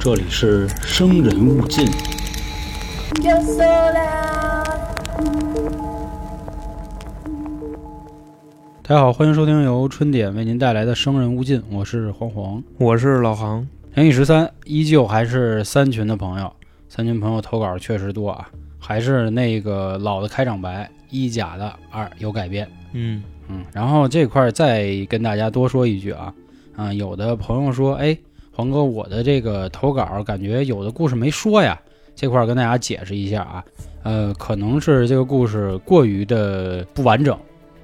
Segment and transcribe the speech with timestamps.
[0.00, 1.86] 这里是生人勿近。
[3.22, 4.64] Yo sola,
[8.82, 12.60] 大家好，欢迎收听由春点为您带来的《生人勿近》，我是黄黄。
[12.78, 16.52] 我是老航，乘以十三，依旧还是三群的朋友，
[16.88, 18.48] 三群朋友投稿确实多啊，
[18.80, 22.68] 还是那个老的开场白，一假的二有改变。
[22.94, 26.34] 嗯，嗯，然后这块儿再跟大家多说一句啊，
[26.74, 28.16] 啊、有的朋友说，哎，
[28.56, 31.78] 黄哥，我的这个投稿感觉有的故事没说呀，
[32.14, 33.64] 这块儿跟大家解释一下啊，
[34.02, 37.38] 呃，可能是这个故事过于的不完整，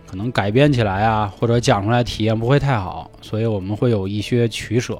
[0.06, 4.98] 可能改编起来啊，或者讲出来体验不会太好，所以我们会有一些取舍。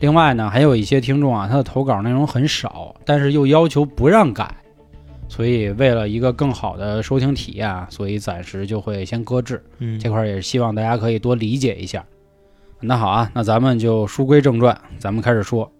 [0.00, 4.52] 另外呢，还有一些听众啊，他的投稿内容很少，但是又要求不让改，
[5.28, 9.62] 所以为了一个更好的收听体验啊，所以暂时就会先搁置。
[9.78, 12.04] 嗯，这块儿也是希望大家可以多理解一下。
[12.86, 15.72] 那好啊，那咱们就书归正传，咱们开始说。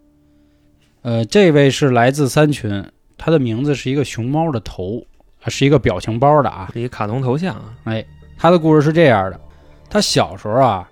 [1.02, 2.82] 呃，这位是来自三群，
[3.18, 5.04] 他的名字是一个熊猫的头，
[5.42, 6.70] 啊是一个表情包的啊。
[6.72, 8.02] 是一卡通头像啊，哎，
[8.38, 9.38] 他的故事是这样的：
[9.90, 10.88] 他小时候啊，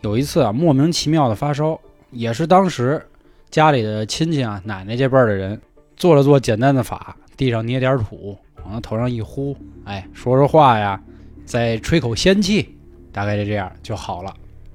[0.00, 1.78] 有一次啊莫名其妙的发烧，
[2.10, 3.00] 也是当时
[3.48, 5.60] 家里的亲戚啊奶奶这辈儿的人
[5.96, 11.00] 做了做简单的法，地上捏点土，往他头上一呼，哎，说说话呀，
[11.44, 12.76] 再吹口仙气，
[13.12, 14.34] 大概就这样就好了。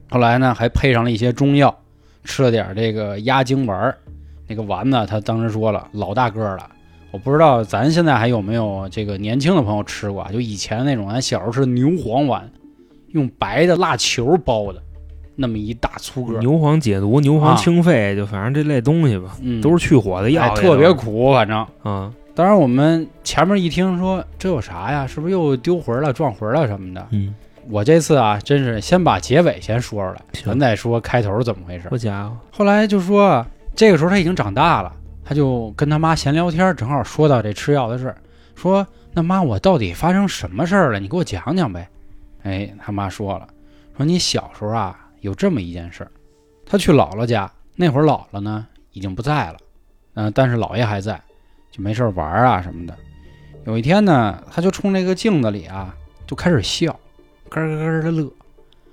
[0.10, 1.76] 后来呢，还配上了一些中药，
[2.24, 3.98] 吃了点这个压惊丸儿，
[4.48, 6.70] 那个丸子他当时说了老大个儿了。
[7.12, 10.30] 我不知道咱现在还有没有这个年轻的朋友吃过啊？
[10.32, 12.50] 就以前那种，咱小时候吃牛黄丸，
[13.14, 14.82] 用白的蜡球包的，
[15.36, 21.58] 那么一大粗个，牛黄解毒、牛黄清肺，就反正这类东西吧，嗯，都是去火的药哎，特别苦，反正。
[21.82, 25.08] 啊，当然，我们前面一听说这有啥呀？
[25.08, 27.08] 是不是又丢魂了、撞魂了什么的？
[27.12, 27.34] 嗯，
[27.70, 31.90] 我这次啊，真是先把结尾先说出来，咱再说开头怎么回事。
[31.90, 38.18] 好家伙，后来就说啊，这个时候他已经长大了，他就跟他妈闲聊天，正好说到这吃药的事儿，
[38.56, 41.00] 说那妈，我到底发生什么事儿了？
[41.00, 41.88] 你给我讲讲呗。
[42.44, 43.48] 哎，他妈说了，
[43.98, 46.12] 说你小时候啊有这么一件事儿，
[46.66, 49.58] 他去姥姥家那会儿，姥姥呢已经不在了，
[50.14, 51.22] 嗯、但是姥爷还在，
[51.70, 52.96] 就没事玩啊什么的。
[53.66, 55.94] 有一天呢，他就冲那个镜子里啊
[56.26, 56.98] 就开始笑，
[57.50, 58.32] 咯咯咯的乐，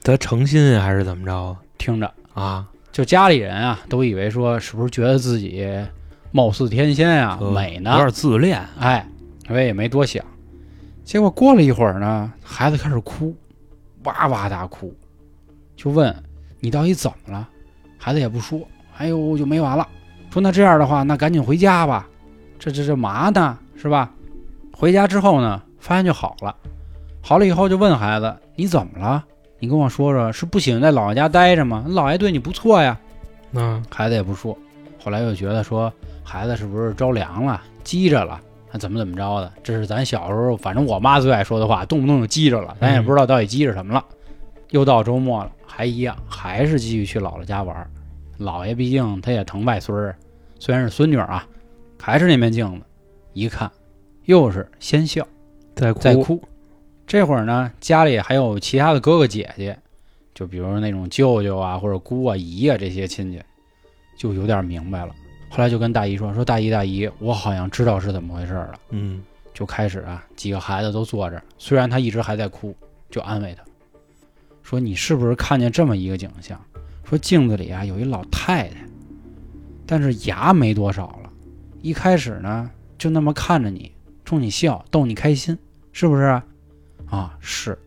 [0.02, 2.12] 他诚心啊还是怎么着听着。
[2.34, 2.68] 啊？
[2.90, 5.68] 就家里人啊，都以为说是不是觉得自己
[6.30, 7.90] 貌似天仙啊，呃美呢？
[7.92, 9.06] 有点自恋，哎，
[9.48, 10.24] 我也没多想。
[11.04, 13.36] 结果过了一会儿呢，孩子开始哭，
[14.04, 14.94] 哇哇大哭，
[15.76, 16.14] 就问
[16.60, 17.48] 你到底怎么了？
[17.98, 18.60] 孩子也不说，
[18.96, 19.86] 哎呦就没完了。
[20.30, 22.08] 说那这样的话，那赶紧回家吧。
[22.58, 23.58] 这这这嘛呢？
[23.76, 24.10] 是吧？
[24.72, 26.56] 回家之后呢，发现就好了。
[27.26, 29.24] 好了以后就问孩子你怎么了？
[29.58, 31.82] 你跟我说说，是不喜欢在姥爷家待着吗？
[31.88, 33.00] 姥爷对你不错呀。
[33.52, 34.54] 嗯，孩子也不说，
[35.02, 35.90] 后来又觉得说
[36.22, 38.38] 孩子是不是着凉了、积着了，
[38.70, 39.50] 啊怎么怎么着的？
[39.62, 44.04] 这是咱小时候，反正我妈最爱说的话，动不动就积着了，咱也不知道到底积着什么了。
[44.68, 47.88] 又到周末了，还一样，还是继续去姥姥家玩儿。
[48.38, 50.14] 姥爷毕竟他也疼外孙儿，
[50.58, 51.46] 虽然是孙女儿啊，
[51.98, 52.84] 还是那面镜子，
[53.32, 53.70] 一看
[54.26, 55.26] 又是先笑
[55.74, 56.42] 再哭，再哭。
[57.06, 59.78] 这会儿呢，家里还有其他的哥哥姐姐，
[60.34, 63.40] 就比如说那种舅舅啊，或者姑啊、姨啊这些亲戚，
[64.16, 65.14] 就有点明白了。
[65.50, 68.74] 后来就跟大姨说：“说大姨大姨，我好像知道是怎么回事了。
[68.90, 69.22] 嗯，”
[69.54, 72.74] 就开始啊，几个孩子都坐着，虽然他一直还在哭，
[73.10, 73.62] 就安慰他
[74.62, 76.60] 说：“你是不是看见这么一个景象？
[77.04, 78.76] 说镜子里啊有一老太太，
[79.86, 81.30] 但是牙没多少了。
[81.82, 83.92] 一开始呢，就那么看着你，
[84.24, 85.56] 冲你笑，逗你开心，
[85.92, 86.42] 是不是
[87.14, 87.20] 啊？
[87.20, 87.78] 啊，是。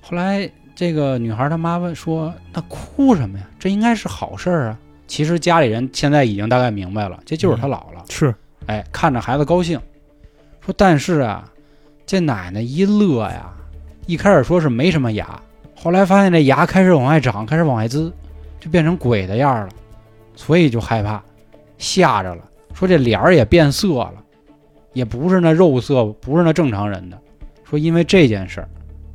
[0.00, 3.44] 后来这个女孩她妈问说：“那哭什么呀？
[3.58, 8.12] 这应该是好事儿啊。”其实家里人现在已经大概明白了，这就是他姥姥。
[8.12, 8.34] 是，
[8.66, 9.80] 哎，看着孩子高兴，
[10.60, 11.48] 说但是啊，
[12.04, 13.50] 这奶奶一乐呀，
[14.06, 15.40] 一开始说是没什么牙，
[15.74, 18.12] 后来发现这牙开始往外长，开始往外滋，
[18.60, 19.68] 就变成鬼的样了，
[20.36, 21.22] 所以就害怕，
[21.78, 22.42] 吓着了，
[22.74, 24.14] 说这脸儿也变色了，
[24.92, 27.18] 也不是那肉色，不是那正常人的，
[27.68, 28.68] 说因为这件事儿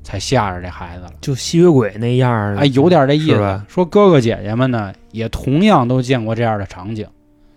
[0.04, 1.14] 才吓着这孩子了。
[1.22, 3.62] 就吸血鬼那样儿的，哎，有点这意思。
[3.68, 7.08] 说哥哥姐姐们呢，也同样都见过这样的场景，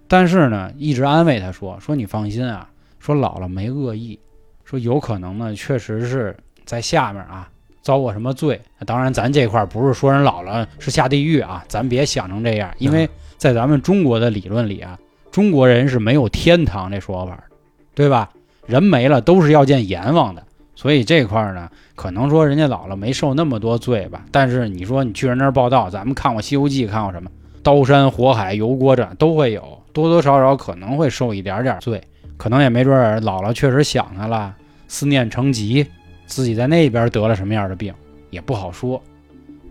[0.08, 4.18] 但是呢，一直安慰他说：“说你放心啊，说姥姥没恶意，
[4.64, 7.48] 说有可能呢，确实是在下面啊
[7.82, 8.60] 遭过什么罪。
[8.86, 14.98] 当然，咱这块儿不是说人姥姥是下地狱啊，咱别想成这样，因为在咱们中国的理论里啊，
[15.32, 17.42] 中国人是没有天堂这说法的，
[17.94, 18.30] 对吧？
[18.66, 20.42] 人没了都是要见阎王的。”
[20.76, 27.28] 所以这块儿呢，可能说人家姥姥没受那么多罪吧，但是你说你去人那儿报道，咱们看过《西游记》，看过什么，
[27.62, 32.00] 刀山火海油锅这都会有，多多少少可能会受一点点罪，
[32.36, 34.54] 可能也没准儿姥姥确实想他了，
[34.86, 35.86] 思念成疾，
[36.26, 37.92] 自己在那边得了什么样的病
[38.30, 39.02] 也不好说。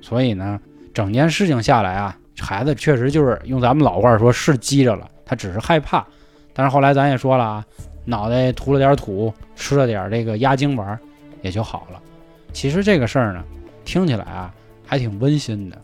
[0.01, 0.59] 所以呢，
[0.93, 6.03] 整件事情下来啊，孩子确实就是用咱们老话说，是急着了，他只是害怕。
[6.53, 7.65] 但是后来咱也说了啊，
[8.05, 10.97] 脑袋涂了点土，吃了点这个压惊丸，
[11.41, 11.99] 也就好了。
[12.53, 13.43] 其实这个事儿呢，
[13.83, 14.53] 听起来啊
[14.85, 15.77] 还挺温馨的，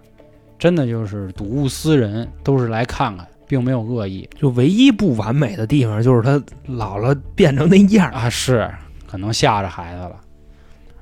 [0.57, 8.69] 真的就是睹物思人，都是来看看，并没有恶意就唯一不完美的地方就是他老了变成那样啊，是
[9.07, 10.15] 可能吓着孩子了。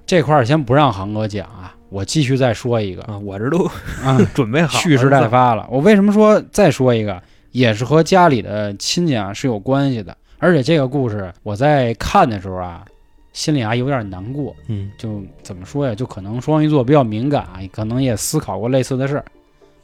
[0.06, 3.64] 这块儿先不让航哥讲啊，我继续再说一个啊，我这都
[4.04, 5.68] 啊， 准备好蓄势待发了。
[5.70, 7.22] 我为什么说再说一个，
[7.52, 12.86] 也是和家里的亲戚啊是有关系的，而且这个故事我在看的时候啊，
[13.34, 14.56] 心里啊有点难过。
[14.68, 15.94] 嗯就怎么说呀？
[15.94, 19.26] 就可能双鱼座比较敏感啊，可能也思考过类似的事儿，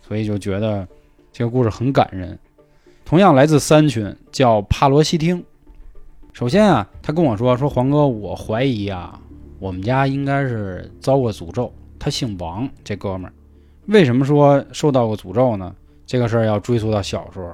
[0.02, 0.88] 所以就觉得
[1.32, 2.38] 这个故事很感人。
[3.04, 5.44] 同样来自三群，叫帕罗西汀。
[6.34, 9.20] 首先啊，他跟我说说黄哥，我怀疑啊，
[9.60, 11.72] 我们家应该是遭过诅咒。
[12.00, 13.34] 他姓王，这哥们儿
[13.88, 15.76] 为什么说受到过诅咒呢？
[16.06, 17.54] 这个事儿要追溯到小时候。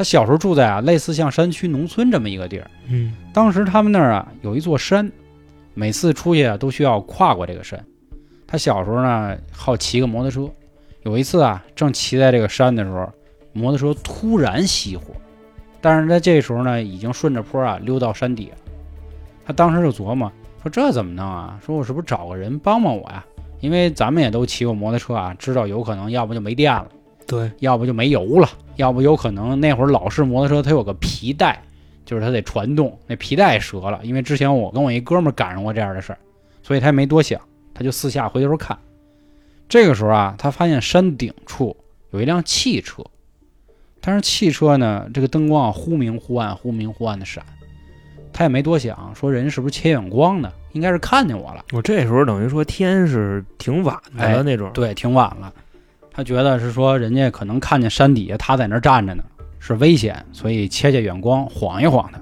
[0.00, 5.12] 他小时候住在啊类似像山区农村这么一个地儿，嗯当时他们那儿啊有一座山，
[5.74, 7.78] 每次出去啊都需要跨过这个山。
[8.46, 10.50] 他小时候呢好骑个摩托车，
[11.02, 13.12] 有一次啊正骑在这个山的时候，
[13.52, 15.12] 摩托车突然熄火，
[15.82, 18.56] 但是在这时候呢已经顺着坡啊溜到山底了。
[19.44, 20.32] 他当时就琢磨
[20.62, 21.60] 说这怎么弄啊？
[21.62, 23.22] 说我是不是找个人帮帮我呀？
[23.60, 26.88] 因为咱们也都骑过摩托车啊，知道有可能要不就没电了。
[27.26, 28.48] 对，要不就没油了，
[28.80, 31.62] 要不有可能那会儿老式摩托车它有个皮带，
[32.04, 34.00] 就是它得传动，那皮带折了。
[34.02, 36.18] 因为之前我跟我一哥们儿赶上过这样的事儿，
[36.62, 37.40] 所以他也没多想，
[37.74, 38.76] 他就四下回头看。
[39.68, 41.76] 这个时候啊，他发现山顶处
[42.10, 43.04] 有一辆汽车，
[44.00, 47.44] 但是汽车呢，这个灯光啊忽明忽暗，忽明忽暗的闪。
[48.32, 50.50] 他也没多想，说人是不是切远光呢？
[50.72, 51.64] 应该是看见我了。
[51.72, 55.52] 我这时候等于说天是挺晚的哎那种，对，挺晚了。
[56.20, 59.24] 他觉得是说人家可能看见山底下他在那儿站着呢，
[59.58, 62.20] 是危险，所以切切远光晃一晃他。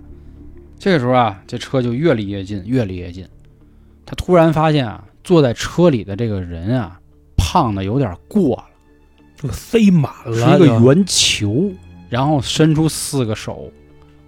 [0.78, 3.26] 这个时候啊，这车就越离越近，越离越近。
[4.06, 7.00] 他突然发现啊，坐在车里的这个人啊，
[7.36, 8.64] 胖的有点过了，
[9.34, 11.68] 就塞满了，是一个圆球，
[12.08, 13.68] 然后伸出四个手。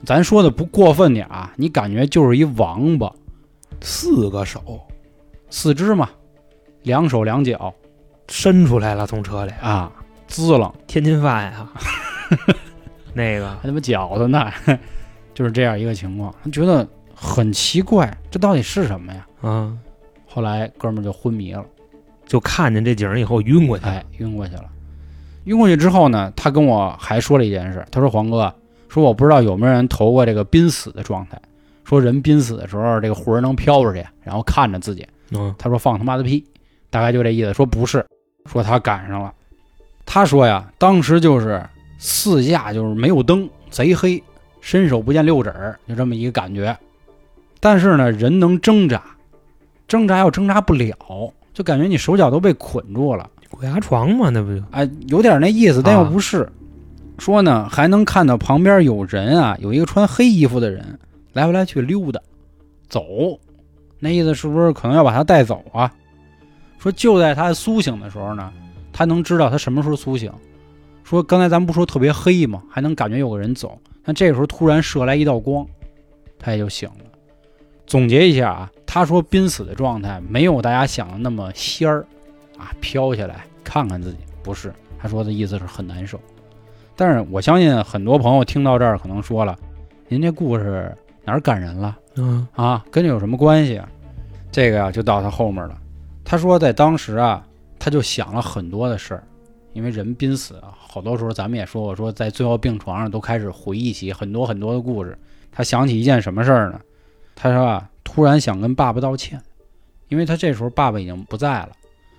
[0.05, 3.09] 咱说的不过分点啊，你感觉就是一王八，
[3.81, 4.81] 四个手
[5.49, 6.11] 四肢嘛，
[6.83, 7.73] 两手两脚
[8.31, 9.93] 伸出来了，从车里啊，
[10.27, 10.73] 滋了。
[10.87, 11.69] 天津饭呀，
[13.13, 14.51] 那个还他妈饺子呢，
[15.35, 16.35] 就是这样一个情况。
[16.43, 19.27] 他觉得很奇怪，这到底是什么呀？
[19.43, 19.77] 啊，
[20.27, 21.65] 后来哥们儿就昏迷了，
[22.25, 24.65] 就看见这景儿以后晕过去了，哎，晕过去了。
[25.45, 28.55] 晕过去之后呢，他跟我还说了一件事，他说：“黄哥，
[28.89, 31.41] 说我不知道有没有人投过这个濒死的状态，
[31.83, 35.05] 说人濒死的时候，这个魂儿能飘出去，然后看着自己。
[35.33, 36.45] 嗯，他说放他妈的屁，
[36.91, 37.53] 大概就这意思。
[37.55, 38.07] 说不是，
[38.47, 39.33] 说他赶上了。
[40.07, 41.63] 他说呀，当时就是
[41.99, 44.23] 四下就是没有灯，贼黑，
[44.61, 46.77] 伸手不见六指儿，就这么一个感觉。
[47.61, 49.03] 但是呢，人能挣扎，
[49.87, 50.95] 挣扎又挣扎不了，
[51.53, 53.29] 就感觉你手脚都被捆住了。
[53.51, 56.49] 鬼压床嘛，那不就哎，有点那意思，但又啊不是。
[57.19, 60.99] 说呢，还能看到旁边有人啊，有一个穿黑衣服的人
[61.35, 62.21] 来回来去溜达，
[62.89, 63.05] 走，
[63.99, 65.93] 那意思是不是可能要把他带走啊？
[66.81, 68.51] 说就在他苏醒的时候呢，
[68.91, 70.33] 他能知道他什么时候苏醒。
[71.05, 72.63] 说刚才咱们不说特别黑吗？
[72.71, 75.67] 还能感觉有个人走，但这个时候突然射来一道光，
[76.39, 77.05] 他也就醒了。
[77.87, 82.07] 总结一下啊，他说濒死的状态没有大家想的那么仙儿
[82.57, 84.73] 啊，飘下来看看自己，不是。
[84.99, 86.19] 他说的意思是很难受。
[86.95, 89.59] 但是我相信很多朋友听到这儿可能说了，
[90.09, 90.95] 您这故事
[91.25, 92.85] 哪儿感人了嗯啊？
[92.91, 93.89] 跟这有什么关系啊？
[94.53, 95.77] 这个呀、就到他后面了。
[96.31, 97.45] 他说在当时啊，
[97.77, 99.25] 他就想了很多的事儿，
[99.73, 105.19] 因为人濒死啊，好多时候咱们也说过，说在最后病床上都开始回忆起很多很多的故事。
[105.51, 106.81] 他想起一件什么事儿呢？
[107.35, 109.43] 他说啊，突然想跟爸爸道歉，
[110.07, 111.71] 因为他这时候爸爸已经不在了。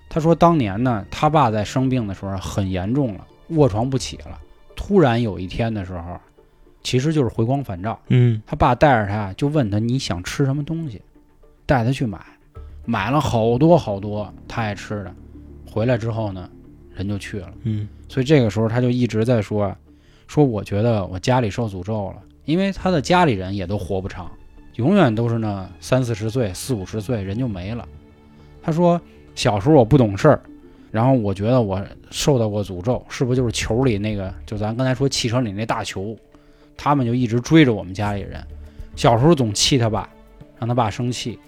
[0.10, 4.38] 他说当年呢，他爸在生病的时候很严重了，卧床不起了。
[4.76, 6.20] 突然有一天的时候，
[6.84, 11.02] 其实就是回光返照，嗯，他爸带着他就问他你想吃什么东西，
[11.66, 12.20] 带他去买，
[12.86, 15.14] 买了好多好多他爱吃的，
[15.70, 16.50] 回来之后呢，
[16.96, 17.52] 人就去了。
[17.64, 19.78] 嗯所以这个时候他就一直在说啊，
[20.28, 24.30] 说我觉得我家里受诅咒了，因为他的家里人也都活不长，
[24.76, 27.88] 永远都是那三四十岁、四五十岁人就没了。
[28.62, 29.00] 他说
[29.34, 30.42] 小时候我不懂事儿，
[30.92, 34.34] 然后我觉得我受到过诅咒，是不是就是球里那个？
[34.46, 36.16] 就咱刚才说汽车里那大球，
[36.76, 38.46] 他们就一直追着我们家里人。
[38.98, 40.10] 小时候总气他爸，
[40.60, 41.40] 让他爸生气。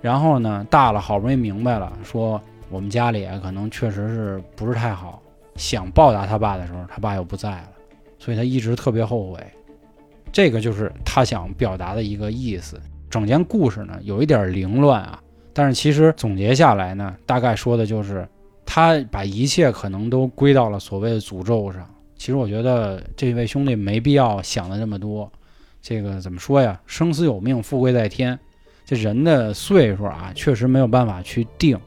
[0.00, 2.40] 然后呢，大了好不容易明白了，说
[2.70, 5.20] 我们家里可能确实是不是太好，
[5.56, 7.68] 想报答他爸的时候，他爸又不在了，
[8.18, 9.38] 所以他一直特别后悔。
[10.32, 12.80] 这个就是他想表达的一个意思。
[13.10, 15.20] 整件故事呢有一点凌乱啊，
[15.52, 18.26] 但是其实总结下来呢，大概说的就是
[18.64, 21.84] 他把一切可能都归到了所谓的诅咒上。
[22.16, 25.30] 其实我觉得这位兄弟没必要想的这么多。
[25.82, 26.80] 这个怎么说呀？
[26.86, 28.38] 生死有命，富贵在天。
[28.90, 31.78] 这人的岁数啊，确实没有办法去定，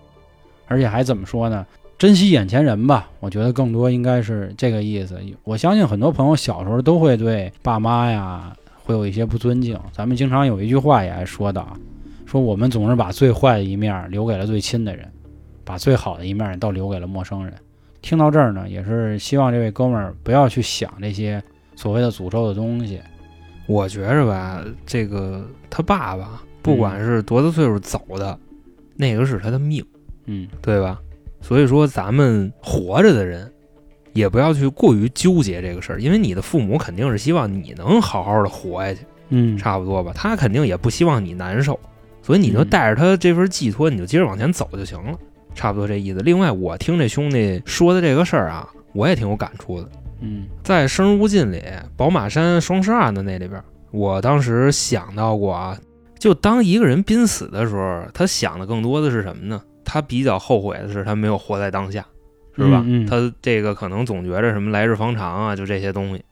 [0.67, 1.67] 而且还怎么说呢？
[1.97, 3.09] 珍惜眼前人吧。
[3.19, 5.19] 我觉得更多应该是这个意思。
[5.43, 8.55] 我相信很多朋友小时候都会对爸妈呀
[8.85, 9.77] 会有一些不尊敬。
[9.91, 11.75] 咱们经常有一句话也说的啊，
[12.25, 15.05] 说我们总是把最坏的一面留给了最亲的人，
[15.65, 17.53] 把最好的一面倒留给了陌生人。
[18.01, 21.43] 听到这儿呢，也是希望这位哥们儿不要去想这些
[21.75, 23.01] 所谓的诅咒的东西。
[23.67, 28.35] 我觉着吧，这个他爸爸不管是多大岁数走的，
[28.95, 29.85] 那个是他的命，
[30.25, 30.99] 嗯对吧？
[31.41, 33.51] 所以说，咱们活着的人，
[34.13, 40.13] 也不要去过于纠结这个事儿，因为你的父母肯定是希望你能好好的活下去，嗯，差不多吧？
[40.15, 41.77] 他肯定也不希望你难受，
[42.21, 45.19] 所以你就嗯带着他这份寄托，你就接着往前走就行了，
[45.53, 46.19] 差不多这意思。
[46.19, 49.89] 另外，我听这兄弟说的这个事儿啊，我也挺有感触的。
[50.21, 51.61] 嗯在《生人勿近》里，
[51.97, 55.77] 宝马山双十二的那里边，我当时想到过啊，
[56.23, 59.61] 就当一个人濒死的时候，他想的更多的是什么呢？
[59.83, 61.99] 他比较后悔的是他没有活在当下，
[62.55, 62.81] 是吧？
[62.85, 66.23] 嗯嗯他这个可能总觉着什么来日方长啊，就这些东西，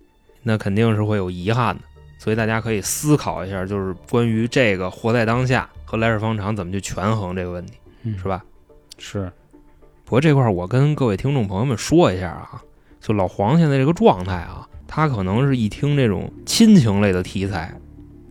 [0.43, 1.81] 那肯定是会有遗憾的。
[2.17, 8.41] 所以大家可以思考一下，就是关于这个活在当下和来日方长怎么去权衡这个问题，嗯，是吧？
[8.98, 9.29] 是，
[10.05, 12.63] 不过这块儿我跟各位听众朋友们说一下啊，
[13.01, 17.77] 就老黄现在这个状态啊，他可能是一听这种亲情类的题材，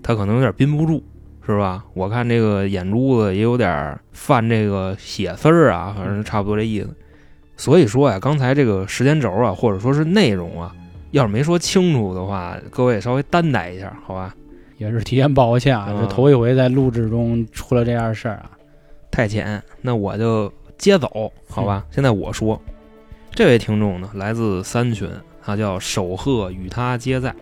[0.03, 1.05] 他可能有点憋不住，
[1.47, 1.85] 是吧？
[1.95, 6.89] 我看这个眼珠子也有点泛这个血丝儿啊，反正差不多这意思。
[7.57, 10.75] 所以说呀，刚才这个时间轴啊，或者说是内容啊，
[11.11, 14.35] 要是没说清楚的话，各位稍微担待一下，好吧？
[14.79, 18.51] 也是提前抱个歉啊，嗯这头一回在录制中出了这样的事儿啊。
[19.11, 21.85] 太浅，那我就接走，好吧？
[21.91, 22.59] 现在我说，
[23.33, 25.11] 这位听众呢来自三群，
[25.43, 27.35] 他叫守鹤，与他皆在。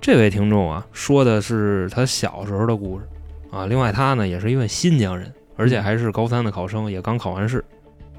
[0.00, 3.06] 这位听众啊，说的是他小时候的故事
[3.54, 3.66] 啊。
[3.66, 7.64] 另外，他呢也是一位新疆人，而且还是高三的考生，也刚考完试，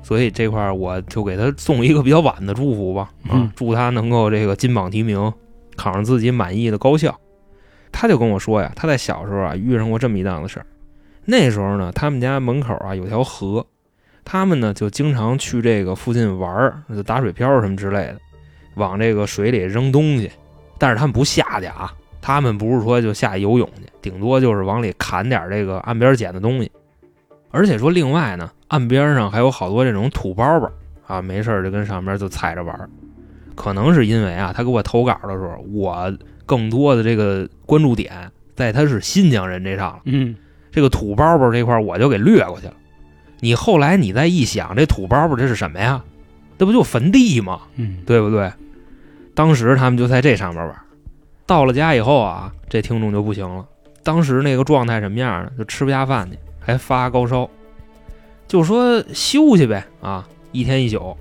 [0.01, 5.31] 所以这块儿我就给他送一个比较晚的祝福吧啊嗯，祝他能够这个金榜题名，
[5.75, 7.19] 考上自己满意的高校。
[7.91, 10.65] 他就跟我说呀，他在小时候啊遇上过这么一档子事儿。
[11.23, 13.65] 那时候呢，他们家门口啊有条河，
[14.23, 18.17] 他们呢就经常去这个附近玩儿，就打水漂什么之类的，
[18.75, 20.29] 往这个水里扔东西。
[20.77, 21.93] 但是他们不下去啊，
[22.25, 26.71] 他们不是说就下去游泳去，顶多就是往里砍点这个岸边捡的东西。
[27.51, 30.67] 而且说另外呢，岸边上还有好多这种土包包
[31.05, 32.89] 啊，没事就跟上面就踩着玩。
[33.53, 36.11] 可能是因为啊，他给我投稿的时候，我
[36.47, 38.11] 更多的这个关注点
[38.55, 39.99] 在他是新疆人这上了。
[40.05, 40.35] 嗯
[40.71, 42.73] 这个土包包这块我就给略过去了。
[43.39, 46.03] 你后来你再一想，这土包包这是什么呀？
[46.57, 47.61] 这不就坟地吗？
[47.75, 48.51] 嗯，对不对？
[49.35, 50.75] 当时他们就在这上面玩。
[51.45, 53.65] 到了家以后啊，这听众就不行了。
[54.03, 55.51] 当时那个状态什么样呢？
[55.57, 57.49] 就吃不下饭去，还发高烧，
[58.47, 61.15] 就说休息呗啊，一天一宿，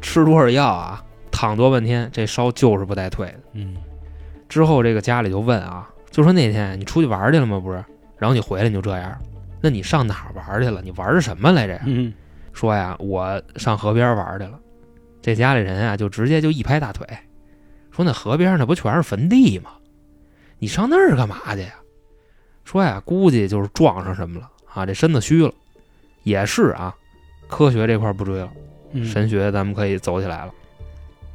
[0.00, 3.38] 吃多少药啊，躺多半天，这烧就是不带退的。
[3.54, 3.76] 嗯
[4.48, 7.58] 之后这个家里就问啊，就说那天你出去玩去了吗？
[7.58, 7.84] 不是，
[8.18, 9.16] 然后你回来你就这样，
[9.60, 10.82] 那你上哪儿玩去了？
[10.82, 11.80] 你玩的什么来着呀？
[11.86, 12.12] 嗯
[12.52, 14.58] 说呀，我上河边玩去了。
[15.22, 17.06] 这家里人啊，就直接就一拍大腿，
[17.94, 19.70] 说那河边那不全是坟地吗？
[20.58, 21.74] 你上那儿干嘛去呀？
[22.64, 25.52] 说呀，估计就是撞上什么了啊，这身子虚了。
[26.22, 26.94] 也是啊，
[27.48, 28.50] 科学这块儿不追了，
[28.92, 30.52] 嗯，神学咱们可以走起来了。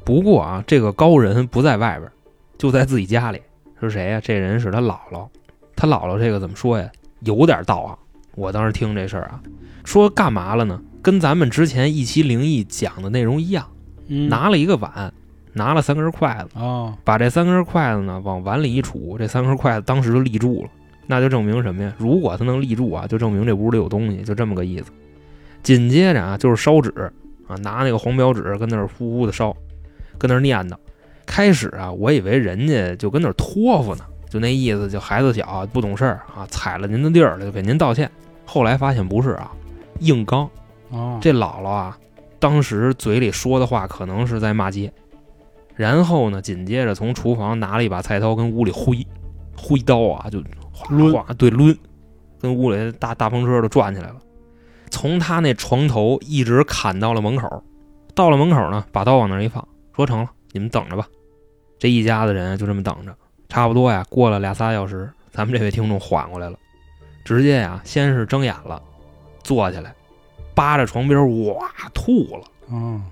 [0.04, 2.10] 不过啊，这个高人不在外边，
[2.56, 3.40] 就在自己家里。
[3.80, 4.20] 是谁呀？
[4.20, 5.28] 这人是他姥姥。
[5.76, 6.90] 他姥姥这个怎么说呀？
[7.20, 7.96] 有点道啊。
[8.34, 9.40] 我当时听这事儿啊，
[9.84, 10.80] 说干嘛了呢？
[11.02, 13.70] 跟咱们之前一期灵异讲的内容一样，
[14.08, 15.12] 嗯拿了一个碗，
[15.58, 20.70] 拿了三根筷子，哦，把这三根筷子呢往碗里一杵，这三根筷子当时就立住了。
[21.10, 21.92] 那就证明什么呀？
[21.98, 24.92] 如果它能立住啊，就证明这屋里有东西，就这么个意思。
[25.62, 26.90] 紧接着啊，就是烧纸
[27.46, 29.56] 啊，拿那个黄标纸跟那儿呼呼的烧，
[30.18, 30.76] 跟那儿念叨。
[31.24, 38.10] 开始啊，我以为人家就跟那儿托付呢，就那意思，就孩子小不懂事儿啊，踩了您的地儿了，就给您道歉。
[38.44, 39.50] 后来发现不是啊，
[40.00, 40.48] 硬刚。
[40.90, 41.98] 哦，这姥姥啊，
[42.38, 44.92] 当时嘴里说的话可能是在骂街。
[45.78, 49.06] 然后呢，紧接着从厨房拿了一把菜刀跟屋里挥，
[49.56, 50.42] 挥刀啊就
[50.72, 51.78] 哗抡哗对抡，
[52.40, 54.16] 跟屋里大大风车都转起来了。
[54.90, 57.62] 从他那床头一直砍到了门口，
[58.12, 61.06] 到了门口呢，把刀往那儿一放，说成了，你们等着吧。
[61.78, 63.14] 这一家子人就这么等着，
[63.48, 66.58] 差不多呀，过了俩仨小时，咱们这位听众缓过来了，
[67.24, 68.82] 直接呀，先是睁眼了，
[69.44, 69.94] 坐起来，
[70.56, 72.44] 扒着床边哇吐了。
[72.70, 73.04] 嗯，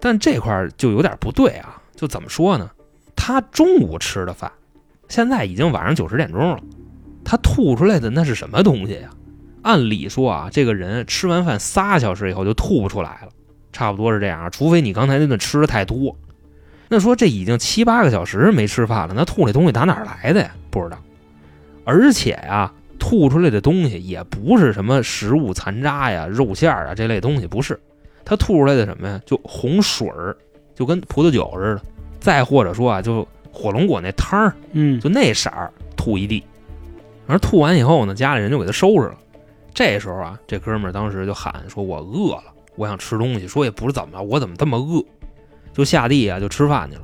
[0.00, 2.70] 但这块儿就有点不对啊，就怎么说呢？
[3.14, 4.50] 他中午吃的饭，
[5.08, 6.58] 现在已经晚上九十点钟了，
[7.24, 9.10] 他吐出来的那是什么东西呀？
[9.62, 13.28] 按理说啊，这个人吃完饭仨小时以后就吐不出来了，
[13.72, 16.16] 差不多是这样，除非你刚才那顿吃的太多。
[16.88, 20.50] 那说这已经七八个小时没吃饭了，那吐那东西打哪来的呀？
[20.70, 20.98] 不知道。
[21.84, 27.78] 而且呀，吐出来的东西也不是什么食物残渣呀、肉馅啊这类东西，不是。
[28.24, 29.20] 他吐出来的什么呀？
[29.24, 30.36] 就红水儿，
[30.82, 31.82] 就跟葡萄酒似的。
[32.18, 36.42] 再或者说啊，就火龙果那汤儿，嗯，就那色儿，吐一地。
[37.28, 39.14] 而吐完以后呢，家里人就给他收拾了。
[39.72, 45.04] 这时候啊，这哥们儿当时就喊说：“我饿了，我想吃东西。”说也不是怎么了，我怎么这么饿？
[45.72, 47.02] 就下地啊，就吃饭去了。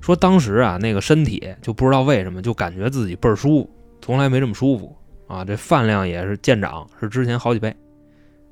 [0.00, 3.70] 说当时啊，那个身体就不知道为什么就感觉自己倍儿舒服，
[4.00, 4.96] 从来没这么舒服
[5.26, 5.44] 啊。
[5.44, 7.74] 这饭量也是见长，是之前好几倍。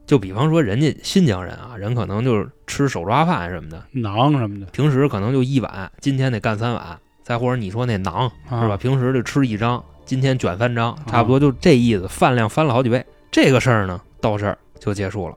[0.06, 6.98] 就比方说人家新疆人啊，人可能就是吃手抓饭什么的，馕什么的，平时可能就一碗，今天得干三碗。
[7.24, 8.76] 再或者你说那馕啊是吧？
[8.76, 13.04] 平时就吃一张，今天卷三张，差不多就这意思，饭量翻了好几倍。
[13.32, 15.34] 这个事儿呢，到这儿就结束了。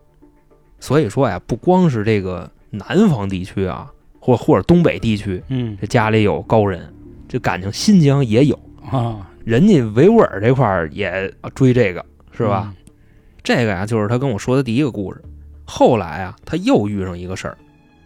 [0.80, 6.94] 所以说呀，不光是这个南方地区啊，或或者东北地区，嗯这家里有高人，
[7.28, 8.60] 这感情新疆也有，
[8.92, 12.72] 啊，人家维吾尔这块儿也追这个，是吧？
[13.50, 15.20] 这个呀，就是他跟我说的第一个故事。
[15.66, 17.58] 后来啊，他又遇上一个事儿，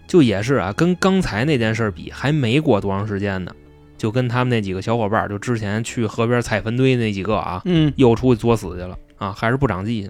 [0.08, 3.54] 就也是啊，跟刚才那件事儿比，还没过多长时间呢，
[3.98, 7.90] 就跟他们那几个小伙伴儿，就之前去河边踩坟堆那几个啊，嗯？
[7.90, 10.10] 嗯又出去作死去了啊，还是不长记性。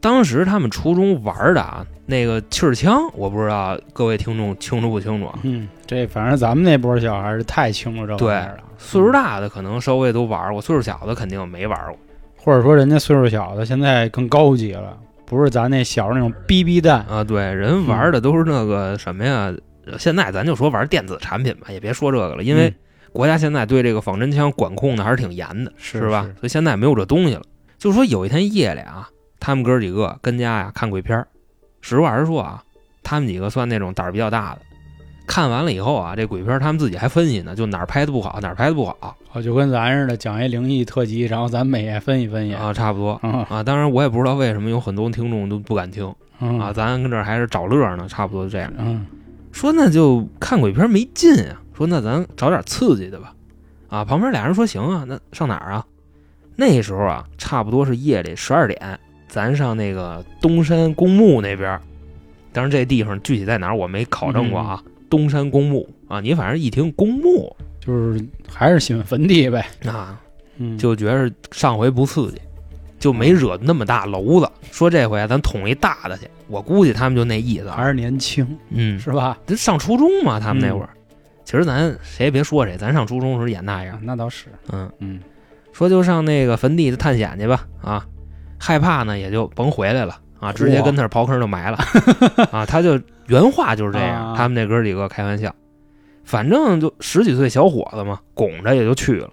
[0.00, 5.38] 当时他们初中玩的啊，那个气儿枪，我不知道各位听众清楚不清楚啊？
[5.44, 11.96] 嗯，这反正咱们那波小孩儿是太清楚这玩意儿了，岁数大的可能稍微都玩过，岁数小的肯定没玩过
[12.44, 17.24] 或者说人家岁数小的现在更高级了，不是咱那小时候那种逼逼蛋，啊。
[17.24, 19.50] 对，人玩的都是那个什么呀？
[19.98, 22.74] 现在咱就说玩电子产品吧，也别说这个了，因为嗯
[23.14, 26.24] 国家现在对这个仿真枪管控的还是挺严的，是吧？
[26.24, 27.42] 是所以现在没有这东西了。
[27.78, 29.08] 就说有一天夜里啊，
[29.40, 31.26] 他们哥几个跟家呀看鬼片儿
[31.80, 32.62] 实话实说啊，
[33.02, 34.60] 他们几个算那种胆儿比较大的。
[35.26, 43.62] 看完了以后啊，这鬼片他们自己还分析呢，就哪儿拍的不好，哪儿拍的不好哦，就跟咱似的，讲一灵异特辑，然后咱们也分析分析啊，差不多啊啊。
[43.62, 48.72] 当然我也不知道为什么有很多听众都不敢听嗯啊，咱跟这儿还是找乐呢，差不多就这样。
[48.78, 49.06] 嗯
[49.52, 53.32] 说那就看鬼片没劲啊，说那咱找点刺激的吧。
[53.88, 55.86] 啊，旁边俩人说行啊，那上哪儿啊？
[56.56, 61.80] 那时候啊，差不多是夜里十二点，咱上那个东山公墓那边儿。
[62.52, 64.82] 当然这地方具体在哪儿我没考证过啊。
[65.14, 68.20] 东山公墓啊，你反正一听公墓就是
[68.52, 70.20] 还是喜欢坟地呗，啊，
[70.56, 72.40] 嗯，就觉着上回不刺激，
[72.98, 74.50] 就没惹那么大娄子。
[74.72, 77.76] 说这回啊咱捅一大的去，我估计他们就那意思啊。
[77.76, 79.38] 还是年轻嗯，是吧？
[79.46, 80.88] 这上初中嘛，他们那会儿。
[81.44, 84.00] 其实咱谁也别说谁，咱上初中时候也那样啊。
[84.02, 85.20] 那倒是，嗯，嗯
[85.72, 88.04] 说就上那个坟地的探险去吧，啊，
[88.58, 91.78] 害怕呢也就甭回来了啊，直接跟那儿刨坑就埋了
[92.52, 92.66] 啊。
[92.66, 95.54] 他就原话就是这样，啊他们那哥几个开玩笑，
[96.24, 99.30] 反正就十几岁小伙子嘛，拱着也就去了。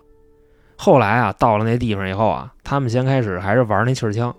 [0.76, 4.36] 后来啊，到了那地方以后啊，他们先开始还是玩那气儿枪，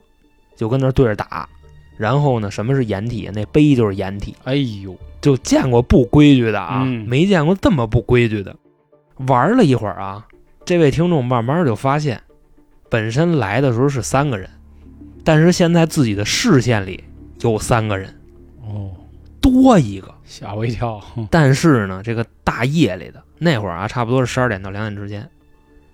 [0.57, 1.49] 就跟那儿对着打。
[1.97, 3.31] 然后呢，什么是掩体？
[3.33, 4.35] 那碑就是掩体。
[4.45, 8.57] 哎呦，就见过不规矩的啊，嗯没见过这么不规矩的。
[9.29, 10.27] 玩了一会儿啊，
[10.65, 12.21] 这位听众慢慢就发现，
[12.89, 14.51] 本身来的时候是三个人，
[15.25, 17.05] 但是现在自己的视线里
[17.41, 18.09] 有三个人，
[18.63, 18.91] 哦，
[19.41, 20.13] 多一个。
[20.25, 25.29] 吓我一跳，但是呢，这个大夜里的那会儿啊，差不多是十二点到两点之间，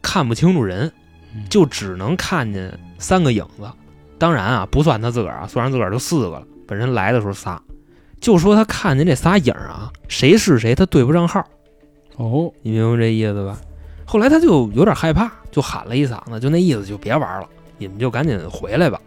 [0.00, 0.92] 看不清楚人，
[1.34, 3.68] 嗯就只能看见三个影子。
[4.16, 6.46] 当然啊，不算他自个儿啊，算上自个儿就四个了。
[6.68, 7.60] 本身来的时候仨，
[8.20, 11.44] 就说他看见这仨影儿啊，谁是谁他对不上号，
[12.16, 13.58] 哦，你明白这意思吧？
[14.04, 19.00] 后来他就有点害怕，就喊了一嗓子，就那意思，就别玩了，你们就赶紧回来吧。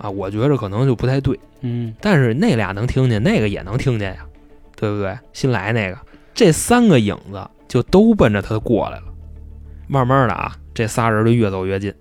[0.00, 4.26] 啊，我觉着可能就不太对，嗯但是那俩能听见，那个也能听见呀，
[4.76, 5.16] 对不对？
[5.32, 5.98] 新来那个，
[6.34, 9.04] 这三个影子就都奔着他过来了。
[9.86, 11.92] 慢慢的啊，这仨人就越走越近，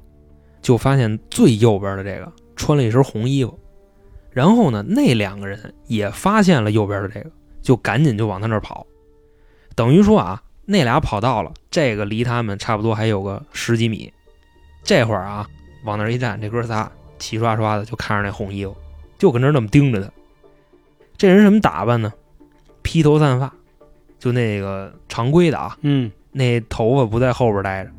[0.62, 3.60] 就发现最右边的这个穿了一身红衣服，
[4.32, 7.30] 然后呢，那两个人也发现了右边的这个，
[7.62, 8.86] 就赶紧就往他那儿跑。
[9.76, 14.14] 等于说啊，那俩跑到了，这个离他们差不多还有个十几米。
[14.84, 15.46] 这会儿啊，
[15.84, 18.76] 往那儿一站，这哥仨齐刷刷的就看着那红衣服，
[19.18, 20.10] 就跟那那么盯着他。
[21.18, 22.12] 这人什么打扮呢？
[22.82, 23.54] 披头散发，
[24.18, 27.92] 就那个常规的啊，嗯，那头发不在后边待着，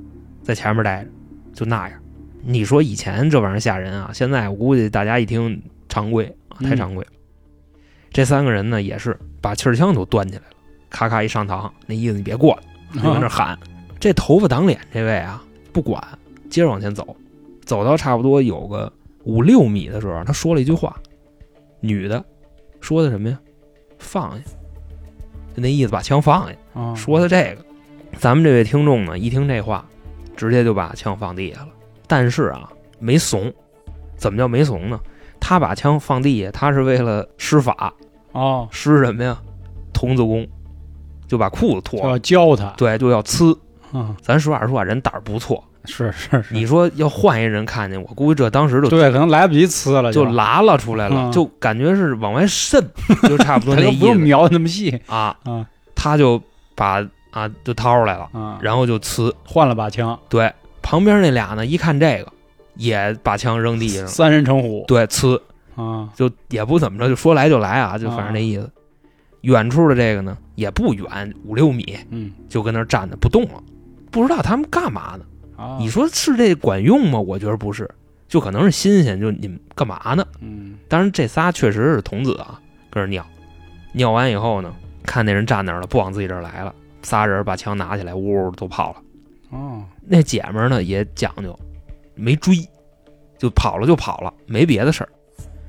[0.42, 1.10] 在前面待着，
[1.52, 2.00] 就那样。
[2.42, 7.10] 你说以前这玩意儿吓人啊，现在我估计大家一听常规，啊太常规了。
[8.10, 10.56] 这三个人呢，也是把气儿枪都端起来了，
[10.88, 12.58] 咔咔一上膛，那意思你别过
[12.94, 13.56] 来，就跟那喊。
[14.00, 16.02] 这头发挡脸这位啊，不管，
[16.48, 17.14] 接着往前走，
[17.66, 18.90] 走到差不多有个
[19.24, 20.96] 五六米的时候，他说了一句话，
[21.80, 22.24] 女的
[22.80, 23.38] 说的什么呀？
[23.98, 24.44] 放下，
[25.54, 26.56] 就那意思，把枪放下。
[26.72, 27.64] 啊，说的这个，
[28.18, 29.84] 咱们这位听众呢，一听这话，
[30.36, 31.68] 直接就把枪放地下了。
[32.06, 33.52] 但是啊，没怂。
[34.16, 35.00] 怎么叫没怂呢？
[35.38, 37.92] 他把枪放地下，他是为了施法，
[38.32, 39.40] 哦，施什么呀？
[39.92, 40.46] 童子功，
[41.26, 43.56] 就把裤子脱了，教他，对，就要呲。
[43.92, 45.62] 嗯，咱实话实说，人胆儿不错。
[45.84, 50.24] 是是是，你说要换一人看见，我估计这当时就对，可能来不及呲了，就。
[50.24, 51.32] 拉了出来了，嗯。
[51.32, 52.84] 就感觉是往外渗，
[53.22, 54.00] 就差不多他那意思。
[54.00, 55.00] 都不用瞄那么细。
[55.06, 55.36] 啊。
[55.44, 56.42] 啊他就
[56.74, 59.32] 把啊就掏出来了，啊，然后就呲。
[59.44, 62.32] 换了把枪，对，旁边那俩呢，一看这个，
[62.76, 64.84] 也把枪扔地上了，三人成虎。
[64.88, 65.38] 对，呲，
[65.76, 68.70] 啊，就也不怎么着，就说来就来啊，就反正那意思。
[69.42, 72.30] 远处的这个呢，也不远，五六米，嗯。
[72.48, 73.62] 就跟那站着不动了，
[74.10, 75.24] 不知道他们干嘛呢？
[75.60, 77.20] 啊，你说是这管用吗？
[77.20, 77.88] 我觉得不是，
[78.26, 80.26] 就可能是新鲜，就你们干嘛呢？
[80.40, 83.24] 嗯当然，这仨确实是童子啊，跟着尿，
[83.92, 89.02] 尿完以后呢，看那人站那儿了，不往自己这儿来了，仨人把枪拿起来，呜呜都跑了。
[89.50, 91.58] 哦，那姐们儿呢也讲究，
[92.14, 92.56] 没追，
[93.38, 95.10] 就跑了就跑了，没别的事儿。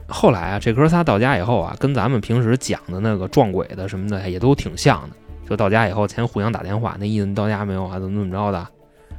[0.08, 5.15] 后来啊，这哥仨到家以后啊，跟咱们平时讲的那个撞鬼的什么的也都挺像的。
[5.49, 7.99] 就到家以后，先互相打电话，那意思你到家没有啊？
[7.99, 8.67] 怎么怎么着的？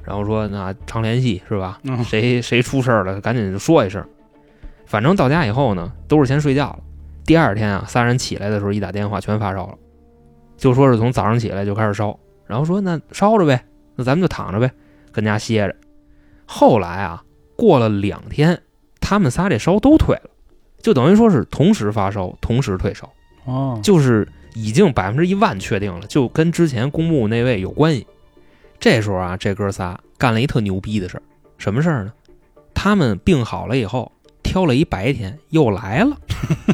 [0.04, 1.78] 然后说那常联系是吧？
[1.84, 4.04] 嗯谁谁出事儿了，赶紧就说一声。
[4.86, 6.78] 反正到家以后呢，都是先睡觉了。
[7.24, 9.74] 第二天啊，仨人起来的时候一打电话，全发烧了，
[10.56, 14.70] 就说是从早上起来就开始烧，然后说那烧着呗，那咱们就躺着呗，
[15.12, 15.74] 跟家歇着。
[16.44, 17.22] 后来啊，
[17.56, 18.60] 过了两天，
[19.00, 20.30] 他们仨这烧都退了，
[20.82, 23.10] 就等于说是同时发烧，同时退烧，
[23.44, 28.06] 哦，就是已经百分之一万确定了，就跟之前公墓那位有关系。
[28.82, 31.22] 这时候啊，这哥仨干了一特牛逼的事儿，
[31.56, 32.12] 什么事儿呢？
[32.74, 34.10] 他们病好了以后，
[34.42, 36.18] 挑了一白天又来了。